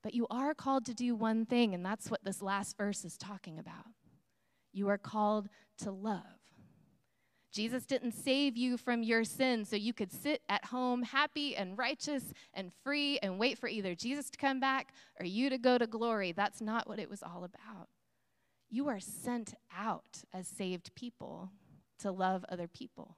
But 0.02 0.14
you 0.14 0.26
are 0.30 0.54
called 0.54 0.86
to 0.86 0.94
do 0.94 1.14
one 1.14 1.44
thing, 1.44 1.74
and 1.74 1.84
that's 1.84 2.10
what 2.10 2.24
this 2.24 2.40
last 2.40 2.76
verse 2.76 3.04
is 3.04 3.18
talking 3.18 3.58
about. 3.58 3.86
You 4.72 4.88
are 4.88 4.98
called 4.98 5.48
to 5.78 5.90
love. 5.90 6.22
Jesus 7.52 7.86
didn't 7.86 8.12
save 8.12 8.56
you 8.56 8.76
from 8.76 9.02
your 9.02 9.24
sin 9.24 9.64
so 9.64 9.74
you 9.74 9.94
could 9.94 10.12
sit 10.12 10.42
at 10.48 10.66
home 10.66 11.02
happy 11.02 11.56
and 11.56 11.78
righteous 11.78 12.32
and 12.52 12.72
free 12.84 13.18
and 13.22 13.38
wait 13.38 13.58
for 13.58 13.68
either 13.68 13.94
Jesus 13.94 14.28
to 14.30 14.38
come 14.38 14.60
back 14.60 14.92
or 15.18 15.24
you 15.24 15.48
to 15.48 15.58
go 15.58 15.78
to 15.78 15.86
glory. 15.86 16.32
That's 16.32 16.60
not 16.60 16.88
what 16.88 16.98
it 16.98 17.08
was 17.08 17.22
all 17.22 17.44
about. 17.44 17.88
You 18.70 18.88
are 18.88 19.00
sent 19.00 19.54
out 19.76 20.24
as 20.32 20.46
saved 20.46 20.94
people 20.94 21.50
to 22.00 22.10
love 22.10 22.44
other 22.48 22.68
people. 22.68 23.16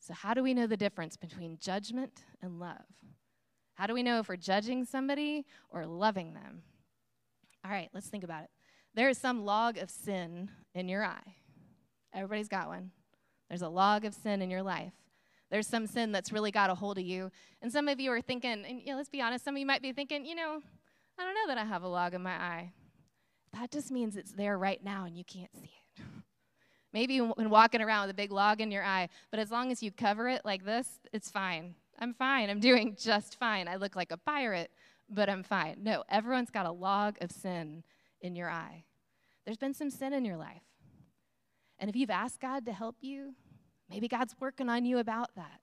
So, 0.00 0.14
how 0.14 0.34
do 0.34 0.42
we 0.42 0.54
know 0.54 0.66
the 0.66 0.76
difference 0.76 1.16
between 1.16 1.58
judgment 1.58 2.24
and 2.42 2.58
love? 2.58 2.84
How 3.74 3.86
do 3.86 3.94
we 3.94 4.02
know 4.02 4.18
if 4.18 4.28
we're 4.28 4.36
judging 4.36 4.84
somebody 4.84 5.44
or 5.70 5.84
loving 5.84 6.34
them? 6.34 6.62
All 7.64 7.70
right, 7.70 7.90
let's 7.92 8.08
think 8.08 8.24
about 8.24 8.44
it. 8.44 8.50
There 8.94 9.08
is 9.08 9.18
some 9.18 9.44
log 9.44 9.78
of 9.78 9.90
sin 9.90 10.50
in 10.74 10.88
your 10.88 11.04
eye. 11.04 11.36
Everybody's 12.14 12.48
got 12.48 12.68
one. 12.68 12.90
There's 13.48 13.62
a 13.62 13.68
log 13.68 14.04
of 14.04 14.14
sin 14.14 14.40
in 14.40 14.50
your 14.50 14.62
life. 14.62 14.92
There's 15.50 15.66
some 15.66 15.86
sin 15.86 16.12
that's 16.12 16.32
really 16.32 16.50
got 16.50 16.70
a 16.70 16.74
hold 16.74 16.98
of 16.98 17.04
you. 17.04 17.30
And 17.62 17.70
some 17.70 17.88
of 17.88 18.00
you 18.00 18.10
are 18.12 18.20
thinking, 18.20 18.64
and 18.64 18.82
let's 18.96 19.08
be 19.08 19.20
honest, 19.20 19.44
some 19.44 19.54
of 19.54 19.58
you 19.58 19.66
might 19.66 19.82
be 19.82 19.92
thinking, 19.92 20.24
you 20.24 20.34
know, 20.34 20.60
I 21.18 21.24
don't 21.24 21.34
know 21.34 21.54
that 21.54 21.58
I 21.58 21.64
have 21.64 21.82
a 21.82 21.88
log 21.88 22.14
in 22.14 22.22
my 22.22 22.32
eye. 22.32 22.72
That 23.52 23.70
just 23.70 23.90
means 23.90 24.16
it's 24.16 24.32
there 24.32 24.58
right 24.58 24.82
now 24.82 25.04
and 25.04 25.16
you 25.16 25.24
can't 25.24 25.54
see 25.54 25.70
it. 25.98 26.02
Maybe 26.92 27.18
when 27.18 27.50
walking 27.50 27.82
around 27.82 28.06
with 28.06 28.14
a 28.14 28.16
big 28.16 28.32
log 28.32 28.60
in 28.60 28.70
your 28.70 28.82
eye, 28.82 29.08
but 29.30 29.38
as 29.38 29.50
long 29.50 29.70
as 29.70 29.82
you 29.82 29.92
cover 29.92 30.28
it 30.28 30.42
like 30.44 30.64
this, 30.64 30.88
it's 31.12 31.30
fine. 31.30 31.74
I'm 31.98 32.14
fine. 32.14 32.50
I'm 32.50 32.60
doing 32.60 32.96
just 33.00 33.38
fine. 33.38 33.68
I 33.68 33.76
look 33.76 33.94
like 33.94 34.10
a 34.10 34.16
pirate, 34.16 34.70
but 35.08 35.28
I'm 35.28 35.42
fine. 35.42 35.76
No, 35.82 36.02
everyone's 36.08 36.50
got 36.50 36.66
a 36.66 36.72
log 36.72 37.16
of 37.20 37.30
sin 37.30 37.84
in 38.20 38.34
your 38.34 38.50
eye. 38.50 38.84
There's 39.44 39.58
been 39.58 39.74
some 39.74 39.90
sin 39.90 40.12
in 40.12 40.24
your 40.24 40.36
life. 40.36 40.62
And 41.78 41.90
if 41.90 41.96
you've 41.96 42.10
asked 42.10 42.40
God 42.40 42.66
to 42.66 42.72
help 42.72 42.96
you, 43.00 43.34
maybe 43.90 44.08
God's 44.08 44.34
working 44.40 44.68
on 44.68 44.84
you 44.84 44.98
about 44.98 45.34
that. 45.36 45.60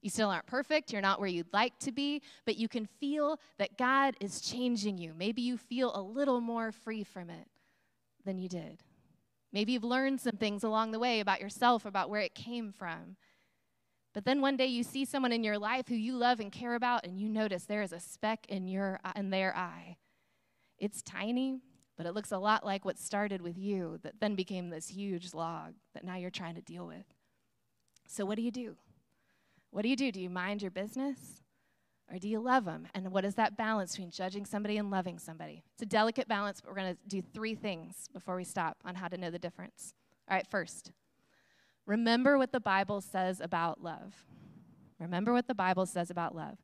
You 0.00 0.10
still 0.10 0.30
aren't 0.30 0.46
perfect, 0.46 0.92
you're 0.92 1.02
not 1.02 1.18
where 1.18 1.28
you'd 1.28 1.52
like 1.52 1.78
to 1.80 1.90
be, 1.90 2.22
but 2.46 2.56
you 2.56 2.68
can 2.68 2.86
feel 2.86 3.40
that 3.58 3.76
God 3.76 4.14
is 4.20 4.40
changing 4.40 4.96
you. 4.96 5.12
Maybe 5.16 5.42
you 5.42 5.56
feel 5.56 5.90
a 5.94 6.00
little 6.00 6.40
more 6.40 6.70
free 6.70 7.02
from 7.02 7.30
it 7.30 7.48
than 8.24 8.38
you 8.38 8.48
did. 8.48 8.84
Maybe 9.52 9.72
you've 9.72 9.84
learned 9.84 10.20
some 10.20 10.36
things 10.36 10.62
along 10.62 10.92
the 10.92 10.98
way 10.98 11.20
about 11.20 11.40
yourself, 11.40 11.84
about 11.84 12.10
where 12.10 12.20
it 12.20 12.34
came 12.34 12.70
from. 12.70 13.16
But 14.14 14.24
then 14.24 14.40
one 14.40 14.56
day 14.56 14.66
you 14.66 14.82
see 14.82 15.04
someone 15.04 15.32
in 15.32 15.44
your 15.44 15.58
life 15.58 15.88
who 15.88 15.94
you 15.94 16.16
love 16.16 16.38
and 16.38 16.52
care 16.52 16.74
about, 16.74 17.04
and 17.04 17.18
you 17.18 17.28
notice 17.28 17.64
there 17.64 17.82
is 17.82 17.92
a 17.92 18.00
speck 18.00 18.46
in, 18.48 18.68
your, 18.68 19.00
in 19.16 19.30
their 19.30 19.56
eye. 19.56 19.96
It's 20.78 21.02
tiny, 21.02 21.60
but 21.98 22.06
it 22.06 22.14
looks 22.14 22.30
a 22.30 22.38
lot 22.38 22.64
like 22.64 22.84
what 22.84 22.96
started 22.96 23.42
with 23.42 23.58
you 23.58 23.98
that 24.04 24.20
then 24.20 24.36
became 24.36 24.70
this 24.70 24.88
huge 24.88 25.34
log 25.34 25.74
that 25.94 26.04
now 26.04 26.14
you're 26.14 26.30
trying 26.30 26.54
to 26.54 26.62
deal 26.62 26.86
with. 26.86 27.04
So, 28.06 28.24
what 28.24 28.36
do 28.36 28.42
you 28.42 28.52
do? 28.52 28.76
What 29.70 29.82
do 29.82 29.88
you 29.88 29.96
do? 29.96 30.12
Do 30.12 30.20
you 30.20 30.30
mind 30.30 30.62
your 30.62 30.70
business? 30.70 31.42
Or 32.10 32.18
do 32.18 32.28
you 32.28 32.38
love 32.38 32.64
them? 32.64 32.86
And 32.94 33.12
what 33.12 33.24
is 33.24 33.34
that 33.34 33.58
balance 33.58 33.92
between 33.92 34.12
judging 34.12 34.46
somebody 34.46 34.78
and 34.78 34.90
loving 34.90 35.18
somebody? 35.18 35.64
It's 35.74 35.82
a 35.82 35.86
delicate 35.86 36.26
balance, 36.26 36.60
but 36.60 36.70
we're 36.70 36.80
going 36.80 36.94
to 36.94 36.98
do 37.06 37.20
three 37.20 37.54
things 37.54 38.08
before 38.14 38.36
we 38.36 38.44
stop 38.44 38.78
on 38.84 38.94
how 38.94 39.08
to 39.08 39.18
know 39.18 39.30
the 39.30 39.38
difference. 39.38 39.92
All 40.30 40.36
right, 40.36 40.46
first, 40.46 40.92
remember 41.84 42.38
what 42.38 42.52
the 42.52 42.60
Bible 42.60 43.02
says 43.02 43.40
about 43.42 43.82
love. 43.82 44.24
Remember 44.98 45.32
what 45.32 45.48
the 45.48 45.54
Bible 45.54 45.84
says 45.84 46.10
about 46.10 46.34
love 46.34 46.58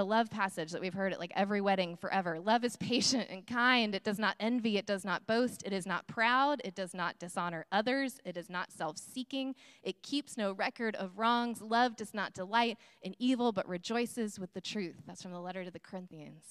the 0.00 0.04
love 0.06 0.30
passage 0.30 0.70
that 0.70 0.80
we've 0.80 0.94
heard 0.94 1.12
at 1.12 1.20
like 1.20 1.32
every 1.36 1.60
wedding 1.60 1.94
forever. 1.94 2.40
Love 2.40 2.64
is 2.64 2.74
patient 2.78 3.26
and 3.28 3.46
kind. 3.46 3.94
It 3.94 4.02
does 4.02 4.18
not 4.18 4.34
envy. 4.40 4.78
It 4.78 4.86
does 4.86 5.04
not 5.04 5.26
boast. 5.26 5.62
It 5.66 5.74
is 5.74 5.84
not 5.84 6.06
proud. 6.06 6.62
It 6.64 6.74
does 6.74 6.94
not 6.94 7.18
dishonor 7.18 7.66
others. 7.70 8.18
It 8.24 8.38
is 8.38 8.48
not 8.48 8.72
self 8.72 8.96
seeking. 8.96 9.54
It 9.82 10.02
keeps 10.02 10.38
no 10.38 10.52
record 10.52 10.96
of 10.96 11.18
wrongs. 11.18 11.60
Love 11.60 11.96
does 11.96 12.14
not 12.14 12.32
delight 12.32 12.78
in 13.02 13.14
evil, 13.18 13.52
but 13.52 13.68
rejoices 13.68 14.40
with 14.40 14.54
the 14.54 14.60
truth. 14.62 14.96
That's 15.06 15.22
from 15.22 15.32
the 15.32 15.38
letter 15.38 15.64
to 15.64 15.70
the 15.70 15.78
Corinthians. 15.78 16.44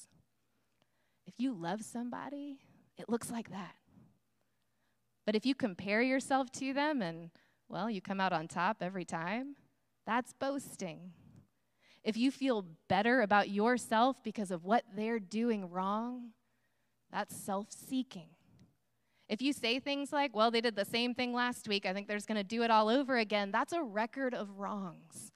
If 1.25 1.39
you 1.39 1.51
love 1.51 1.81
somebody, 1.81 2.59
it 2.99 3.09
looks 3.09 3.31
like 3.31 3.49
that. 3.49 3.73
But 5.25 5.35
if 5.35 5.43
you 5.43 5.55
compare 5.55 6.03
yourself 6.03 6.51
to 6.51 6.71
them 6.71 7.01
and, 7.01 7.31
well, 7.67 7.89
you 7.89 7.99
come 7.99 8.21
out 8.21 8.31
on 8.31 8.47
top 8.47 8.77
every 8.81 9.05
time, 9.05 9.55
that's 10.05 10.33
boasting. 10.33 11.13
If 12.03 12.17
you 12.17 12.31
feel 12.31 12.65
better 12.87 13.21
about 13.21 13.49
yourself 13.49 14.23
because 14.23 14.51
of 14.51 14.63
what 14.63 14.83
they're 14.95 15.19
doing 15.19 15.69
wrong, 15.69 16.29
that's 17.11 17.35
self 17.35 17.67
seeking. 17.71 18.29
If 19.27 19.41
you 19.41 19.53
say 19.53 19.79
things 19.79 20.11
like, 20.11 20.35
well, 20.35 20.49
they 20.49 20.61
did 20.61 20.75
the 20.75 20.85
same 20.85 21.13
thing 21.13 21.33
last 21.33 21.67
week, 21.67 21.85
I 21.85 21.93
think 21.93 22.07
they're 22.07 22.17
just 22.17 22.27
going 22.27 22.37
to 22.37 22.43
do 22.43 22.63
it 22.63 22.71
all 22.71 22.89
over 22.89 23.17
again, 23.17 23.51
that's 23.51 23.73
a 23.73 23.83
record 23.83 24.33
of 24.33 24.57
wrongs. 24.57 25.31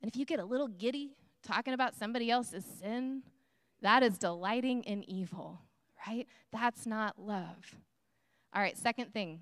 And 0.00 0.08
if 0.08 0.16
you 0.16 0.24
get 0.24 0.38
a 0.38 0.44
little 0.44 0.68
giddy 0.68 1.16
talking 1.42 1.74
about 1.74 1.96
somebody 1.96 2.30
else's 2.30 2.64
sin, 2.64 3.22
that 3.82 4.02
is 4.02 4.18
delighting 4.18 4.84
in 4.84 5.02
evil, 5.10 5.62
right? 6.06 6.26
That's 6.52 6.86
not 6.86 7.18
love. 7.18 7.74
All 8.54 8.62
right, 8.62 8.78
second 8.78 9.12
thing 9.12 9.40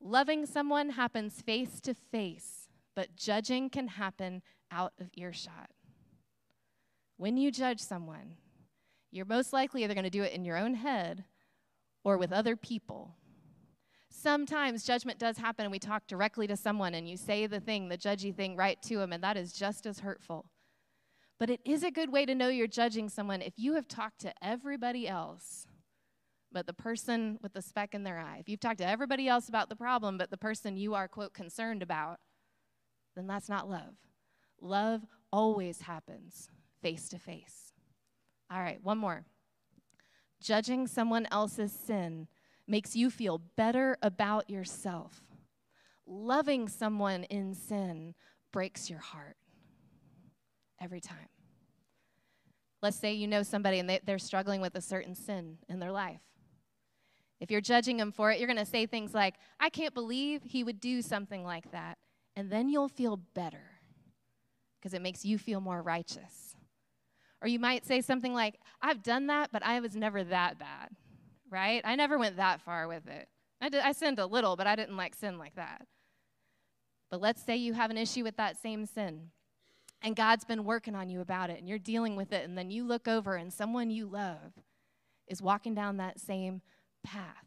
Loving 0.00 0.46
someone 0.46 0.90
happens 0.90 1.42
face 1.42 1.80
to 1.80 1.92
face, 1.94 2.68
but 2.94 3.16
judging 3.16 3.68
can 3.68 3.88
happen 3.88 4.42
out 4.70 4.92
of 5.00 5.08
earshot. 5.14 5.70
When 7.16 7.36
you 7.36 7.50
judge 7.50 7.80
someone, 7.80 8.36
you're 9.10 9.24
most 9.24 9.52
likely 9.52 9.84
either 9.84 9.94
going 9.94 10.04
to 10.04 10.10
do 10.10 10.22
it 10.22 10.32
in 10.32 10.44
your 10.44 10.56
own 10.56 10.74
head 10.74 11.24
or 12.04 12.16
with 12.16 12.32
other 12.32 12.56
people. 12.56 13.14
Sometimes 14.10 14.84
judgment 14.84 15.18
does 15.18 15.38
happen 15.38 15.64
and 15.64 15.72
we 15.72 15.78
talk 15.78 16.06
directly 16.06 16.46
to 16.46 16.56
someone 16.56 16.94
and 16.94 17.08
you 17.08 17.16
say 17.16 17.46
the 17.46 17.60
thing, 17.60 17.88
the 17.88 17.98
judgy 17.98 18.34
thing, 18.34 18.56
right 18.56 18.80
to 18.82 18.98
them, 18.98 19.12
and 19.12 19.22
that 19.22 19.36
is 19.36 19.52
just 19.52 19.86
as 19.86 20.00
hurtful. 20.00 20.50
But 21.38 21.50
it 21.50 21.60
is 21.64 21.84
a 21.84 21.90
good 21.90 22.10
way 22.10 22.26
to 22.26 22.34
know 22.34 22.48
you're 22.48 22.66
judging 22.66 23.08
someone 23.08 23.42
if 23.42 23.54
you 23.56 23.74
have 23.74 23.86
talked 23.86 24.20
to 24.20 24.32
everybody 24.42 25.06
else, 25.06 25.66
but 26.50 26.66
the 26.66 26.72
person 26.72 27.38
with 27.42 27.52
the 27.52 27.62
speck 27.62 27.94
in 27.94 28.02
their 28.02 28.18
eye. 28.18 28.38
If 28.40 28.48
you've 28.48 28.60
talked 28.60 28.78
to 28.78 28.88
everybody 28.88 29.28
else 29.28 29.48
about 29.48 29.68
the 29.68 29.76
problem, 29.76 30.18
but 30.18 30.30
the 30.30 30.36
person 30.36 30.76
you 30.76 30.94
are, 30.94 31.06
quote, 31.06 31.34
concerned 31.34 31.82
about, 31.82 32.18
then 33.14 33.26
that's 33.26 33.48
not 33.48 33.68
love. 33.68 33.94
Love 34.60 35.06
always 35.32 35.82
happens 35.82 36.50
face 36.82 37.08
to 37.08 37.18
face. 37.18 37.72
All 38.50 38.60
right, 38.60 38.82
one 38.82 38.98
more. 38.98 39.24
Judging 40.40 40.86
someone 40.86 41.26
else's 41.30 41.72
sin 41.72 42.28
makes 42.66 42.94
you 42.94 43.10
feel 43.10 43.38
better 43.56 43.96
about 44.02 44.48
yourself. 44.48 45.22
Loving 46.06 46.68
someone 46.68 47.24
in 47.24 47.54
sin 47.54 48.14
breaks 48.52 48.88
your 48.88 49.00
heart 49.00 49.36
every 50.80 51.00
time. 51.00 51.28
Let's 52.80 52.96
say 52.96 53.12
you 53.14 53.26
know 53.26 53.42
somebody 53.42 53.80
and 53.80 53.90
they, 53.90 54.00
are 54.08 54.18
struggling 54.18 54.60
with 54.60 54.76
a 54.76 54.80
certain 54.80 55.14
sin 55.14 55.58
in 55.68 55.80
their 55.80 55.92
life. 55.92 56.20
If 57.40 57.50
you're 57.50 57.60
judging 57.60 57.96
them 57.96 58.12
for 58.12 58.30
it, 58.30 58.38
you're 58.38 58.48
going 58.48 58.58
to 58.58 58.64
say 58.64 58.86
things 58.86 59.14
like, 59.14 59.34
I 59.58 59.68
can't 59.68 59.94
believe 59.94 60.42
he 60.44 60.64
would 60.64 60.80
do 60.80 61.02
something 61.02 61.44
like 61.44 61.70
that. 61.72 61.98
And 62.36 62.50
then 62.50 62.68
you'll 62.68 62.88
feel 62.88 63.16
better 63.16 63.77
because 64.80 64.94
it 64.94 65.02
makes 65.02 65.24
you 65.24 65.38
feel 65.38 65.60
more 65.60 65.82
righteous. 65.82 66.56
Or 67.40 67.48
you 67.48 67.58
might 67.58 67.86
say 67.86 68.00
something 68.00 68.34
like, 68.34 68.58
I've 68.80 69.02
done 69.02 69.28
that, 69.28 69.50
but 69.52 69.64
I 69.64 69.80
was 69.80 69.94
never 69.94 70.24
that 70.24 70.58
bad, 70.58 70.90
right? 71.50 71.80
I 71.84 71.94
never 71.94 72.18
went 72.18 72.36
that 72.36 72.60
far 72.60 72.88
with 72.88 73.06
it. 73.06 73.28
I, 73.60 73.68
did, 73.68 73.82
I 73.82 73.92
sinned 73.92 74.18
a 74.18 74.26
little, 74.26 74.56
but 74.56 74.66
I 74.66 74.76
didn't 74.76 74.96
like 74.96 75.14
sin 75.14 75.38
like 75.38 75.54
that. 75.56 75.86
But 77.10 77.20
let's 77.20 77.42
say 77.42 77.56
you 77.56 77.72
have 77.72 77.90
an 77.90 77.96
issue 77.96 78.24
with 78.24 78.36
that 78.36 78.60
same 78.60 78.86
sin, 78.86 79.30
and 80.02 80.14
God's 80.14 80.44
been 80.44 80.64
working 80.64 80.94
on 80.94 81.08
you 81.08 81.20
about 81.20 81.50
it, 81.50 81.58
and 81.58 81.68
you're 81.68 81.78
dealing 81.78 82.16
with 82.16 82.32
it, 82.32 82.44
and 82.44 82.58
then 82.58 82.70
you 82.70 82.84
look 82.84 83.08
over, 83.08 83.36
and 83.36 83.52
someone 83.52 83.90
you 83.90 84.06
love 84.06 84.52
is 85.26 85.40
walking 85.40 85.74
down 85.74 85.96
that 85.96 86.20
same 86.20 86.60
path. 87.02 87.44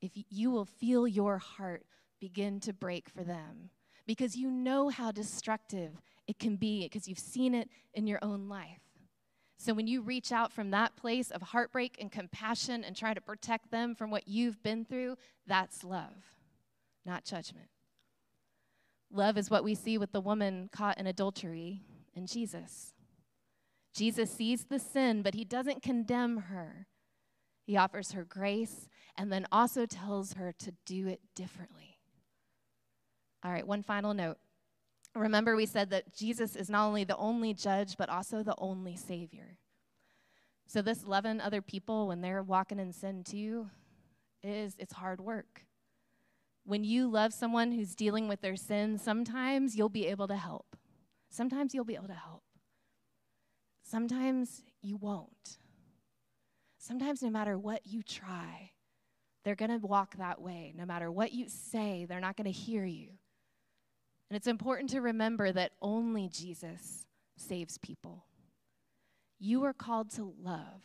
If 0.00 0.12
you 0.30 0.50
will 0.50 0.64
feel 0.64 1.06
your 1.06 1.38
heart 1.38 1.84
begin 2.20 2.60
to 2.60 2.72
break 2.72 3.08
for 3.08 3.24
them 3.24 3.70
because 4.06 4.36
you 4.36 4.50
know 4.50 4.88
how 4.88 5.10
destructive 5.10 6.00
it 6.26 6.38
can 6.38 6.56
be 6.56 6.84
because 6.84 7.08
you've 7.08 7.18
seen 7.18 7.54
it 7.54 7.68
in 7.94 8.06
your 8.06 8.18
own 8.22 8.48
life. 8.48 8.80
So 9.58 9.74
when 9.74 9.86
you 9.86 10.00
reach 10.00 10.32
out 10.32 10.52
from 10.52 10.70
that 10.70 10.96
place 10.96 11.30
of 11.30 11.42
heartbreak 11.42 11.98
and 12.00 12.10
compassion 12.10 12.82
and 12.82 12.96
try 12.96 13.12
to 13.12 13.20
protect 13.20 13.70
them 13.70 13.94
from 13.94 14.10
what 14.10 14.26
you've 14.26 14.62
been 14.62 14.86
through, 14.86 15.16
that's 15.46 15.84
love, 15.84 16.14
not 17.04 17.24
judgment. 17.24 17.68
Love 19.12 19.36
is 19.36 19.50
what 19.50 19.64
we 19.64 19.74
see 19.74 19.98
with 19.98 20.12
the 20.12 20.20
woman 20.20 20.70
caught 20.72 20.98
in 20.98 21.06
adultery 21.06 21.82
in 22.14 22.26
Jesus. 22.26 22.94
Jesus 23.92 24.30
sees 24.30 24.64
the 24.64 24.78
sin, 24.78 25.22
but 25.22 25.34
he 25.34 25.44
doesn't 25.44 25.82
condemn 25.82 26.38
her. 26.38 26.86
He 27.66 27.76
offers 27.76 28.12
her 28.12 28.24
grace 28.24 28.88
and 29.16 29.30
then 29.30 29.46
also 29.52 29.84
tells 29.84 30.34
her 30.34 30.52
to 30.58 30.72
do 30.86 31.06
it 31.06 31.20
differently. 31.34 31.99
All 33.42 33.50
right, 33.50 33.66
one 33.66 33.82
final 33.82 34.14
note. 34.14 34.38
Remember, 35.14 35.56
we 35.56 35.66
said 35.66 35.90
that 35.90 36.14
Jesus 36.14 36.54
is 36.54 36.70
not 36.70 36.86
only 36.86 37.04
the 37.04 37.16
only 37.16 37.54
judge, 37.54 37.96
but 37.96 38.08
also 38.08 38.42
the 38.42 38.54
only 38.58 38.96
Savior. 38.96 39.58
So, 40.66 40.82
this 40.82 41.04
loving 41.04 41.40
other 41.40 41.62
people 41.62 42.08
when 42.08 42.20
they're 42.20 42.42
walking 42.42 42.78
in 42.78 42.92
sin 42.92 43.24
too 43.24 43.68
is 44.42 44.76
it's 44.78 44.92
hard 44.92 45.20
work. 45.20 45.64
When 46.64 46.84
you 46.84 47.08
love 47.08 47.32
someone 47.32 47.72
who's 47.72 47.96
dealing 47.96 48.28
with 48.28 48.40
their 48.40 48.56
sin, 48.56 48.98
sometimes 48.98 49.74
you'll 49.74 49.88
be 49.88 50.06
able 50.06 50.28
to 50.28 50.36
help. 50.36 50.76
Sometimes 51.28 51.74
you'll 51.74 51.84
be 51.84 51.96
able 51.96 52.08
to 52.08 52.14
help. 52.14 52.42
Sometimes 53.82 54.62
you 54.82 54.96
won't. 54.96 55.58
Sometimes, 56.78 57.22
no 57.22 57.30
matter 57.30 57.58
what 57.58 57.86
you 57.86 58.02
try, 58.02 58.70
they're 59.44 59.56
going 59.56 59.70
to 59.70 59.84
walk 59.84 60.16
that 60.18 60.40
way. 60.40 60.72
No 60.76 60.84
matter 60.84 61.10
what 61.10 61.32
you 61.32 61.46
say, 61.48 62.06
they're 62.08 62.20
not 62.20 62.36
going 62.36 62.44
to 62.44 62.58
hear 62.58 62.84
you. 62.84 63.08
And 64.30 64.36
it's 64.36 64.46
important 64.46 64.90
to 64.90 65.00
remember 65.00 65.50
that 65.50 65.72
only 65.82 66.28
Jesus 66.28 67.04
saves 67.36 67.78
people. 67.78 68.24
You 69.40 69.64
are 69.64 69.72
called 69.72 70.10
to 70.12 70.34
love, 70.40 70.82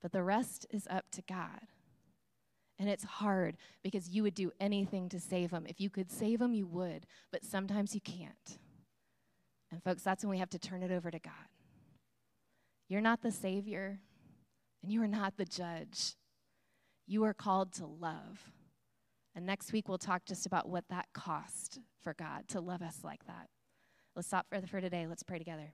but 0.00 0.12
the 0.12 0.22
rest 0.22 0.64
is 0.70 0.86
up 0.88 1.06
to 1.12 1.22
God. 1.22 1.66
And 2.78 2.88
it's 2.88 3.04
hard 3.04 3.56
because 3.82 4.08
you 4.08 4.22
would 4.22 4.34
do 4.34 4.52
anything 4.60 5.08
to 5.08 5.18
save 5.20 5.50
them. 5.50 5.66
If 5.66 5.80
you 5.80 5.90
could 5.90 6.10
save 6.10 6.38
them, 6.38 6.54
you 6.54 6.66
would, 6.66 7.04
but 7.32 7.44
sometimes 7.44 7.94
you 7.94 8.00
can't. 8.00 8.58
And, 9.72 9.82
folks, 9.82 10.02
that's 10.02 10.24
when 10.24 10.30
we 10.30 10.38
have 10.38 10.50
to 10.50 10.58
turn 10.58 10.82
it 10.82 10.90
over 10.90 11.10
to 11.10 11.18
God. 11.18 11.32
You're 12.88 13.00
not 13.00 13.22
the 13.22 13.32
Savior, 13.32 14.00
and 14.82 14.92
you 14.92 15.02
are 15.02 15.08
not 15.08 15.36
the 15.36 15.44
judge. 15.44 16.14
You 17.06 17.24
are 17.24 17.34
called 17.34 17.72
to 17.74 17.86
love. 17.86 18.52
And 19.34 19.46
next 19.46 19.72
week, 19.72 19.88
we'll 19.88 19.98
talk 19.98 20.24
just 20.24 20.46
about 20.46 20.68
what 20.68 20.84
that 20.90 21.06
cost 21.12 21.78
for 22.02 22.14
God 22.14 22.48
to 22.48 22.60
love 22.60 22.82
us 22.82 22.98
like 23.04 23.24
that. 23.26 23.48
Let's 24.16 24.28
stop 24.28 24.46
for, 24.48 24.60
for 24.66 24.80
today. 24.80 25.06
Let's 25.06 25.22
pray 25.22 25.38
together. 25.38 25.72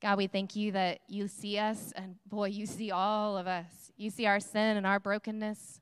God, 0.00 0.16
we 0.16 0.26
thank 0.26 0.56
you 0.56 0.72
that 0.72 1.00
you 1.08 1.28
see 1.28 1.58
us, 1.58 1.92
and 1.94 2.16
boy, 2.26 2.48
you 2.48 2.64
see 2.64 2.90
all 2.90 3.36
of 3.36 3.46
us. 3.46 3.92
You 3.98 4.08
see 4.08 4.24
our 4.24 4.40
sin 4.40 4.78
and 4.78 4.86
our 4.86 4.98
brokenness. 4.98 5.80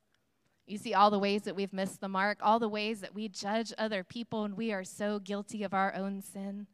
You 0.66 0.76
see 0.76 0.92
all 0.92 1.10
the 1.10 1.20
ways 1.20 1.42
that 1.42 1.54
we've 1.54 1.72
missed 1.72 2.00
the 2.00 2.08
mark, 2.08 2.38
all 2.42 2.58
the 2.58 2.68
ways 2.68 3.00
that 3.00 3.14
we 3.14 3.28
judge 3.28 3.72
other 3.78 4.02
people, 4.02 4.42
and 4.42 4.56
we 4.56 4.72
are 4.72 4.82
so 4.82 5.20
guilty 5.20 5.62
of 5.62 5.72
our 5.72 5.94
own 5.94 6.20
sin. 6.20 6.66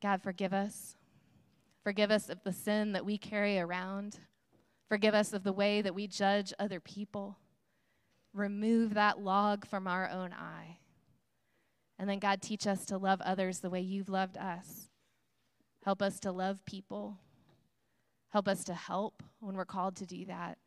God, 0.00 0.22
forgive 0.22 0.52
us. 0.52 0.96
Forgive 1.82 2.12
us 2.12 2.28
of 2.28 2.44
the 2.44 2.52
sin 2.52 2.92
that 2.92 3.04
we 3.04 3.18
carry 3.18 3.58
around. 3.58 4.20
Forgive 4.88 5.14
us 5.14 5.32
of 5.32 5.42
the 5.42 5.52
way 5.52 5.82
that 5.82 5.96
we 5.96 6.06
judge 6.06 6.52
other 6.60 6.78
people 6.78 7.38
remove 8.36 8.94
that 8.94 9.18
log 9.18 9.66
from 9.66 9.86
our 9.86 10.08
own 10.08 10.32
eye. 10.32 10.78
And 11.98 12.08
then, 12.08 12.18
God, 12.18 12.42
teach 12.42 12.66
us 12.66 12.84
to 12.86 12.98
love 12.98 13.20
others 13.22 13.60
the 13.60 13.70
way 13.70 13.80
you've 13.80 14.08
loved 14.08 14.36
us. 14.36 14.90
Help 15.84 16.02
us 16.02 16.20
to 16.20 16.32
love 16.32 16.64
people. 16.66 17.18
Help 18.30 18.48
us 18.48 18.64
to 18.64 18.74
help 18.74 19.22
when 19.40 19.56
we're 19.56 19.64
called 19.64 19.96
to 19.96 20.06
do 20.06 20.26
that. 20.26 20.58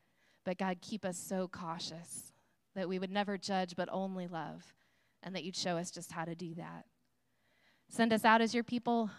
But, 0.43 0.58
God, 0.58 0.77
keep 0.82 1.05
us 1.05 1.17
so 1.17 1.47
cautious 1.47 2.34
that 2.75 2.89
we 2.89 2.97
would 2.97 3.12
never 3.12 3.38
judge 3.38 3.75
but 3.75 3.89
only 3.91 4.27
love, 4.27 4.73
and 5.21 5.36
that 5.36 5.43
you'd 5.43 5.55
show 5.55 5.77
us 5.77 5.91
just 5.91 6.12
how 6.12 6.25
to 6.25 6.36
do 6.36 6.55
that. 6.55 6.86
Send 7.89 8.13
us 8.13 8.25
out 8.25 8.41
as 8.41 8.53
your 8.53 8.63
people, 8.63 9.10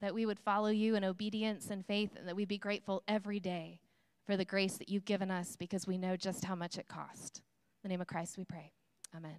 that 0.00 0.14
we 0.14 0.24
would 0.24 0.38
follow 0.38 0.68
you 0.68 0.94
in 0.94 1.04
obedience 1.04 1.68
and 1.70 1.84
faith, 1.84 2.10
and 2.16 2.28
that 2.28 2.36
we'd 2.36 2.48
be 2.48 2.58
grateful 2.58 3.02
every 3.08 3.40
day 3.40 3.80
for 4.24 4.36
the 4.36 4.44
grace 4.44 4.76
that 4.76 4.88
you've 4.88 5.04
given 5.04 5.30
us 5.30 5.56
because 5.56 5.86
we 5.86 5.98
know 5.98 6.16
just 6.16 6.44
how 6.44 6.54
much 6.54 6.78
it 6.78 6.86
cost. 6.86 7.42
The 7.88 7.94
name 7.94 8.02
of 8.02 8.06
Christ 8.06 8.36
we 8.36 8.44
pray. 8.44 8.70
Amen. 9.16 9.36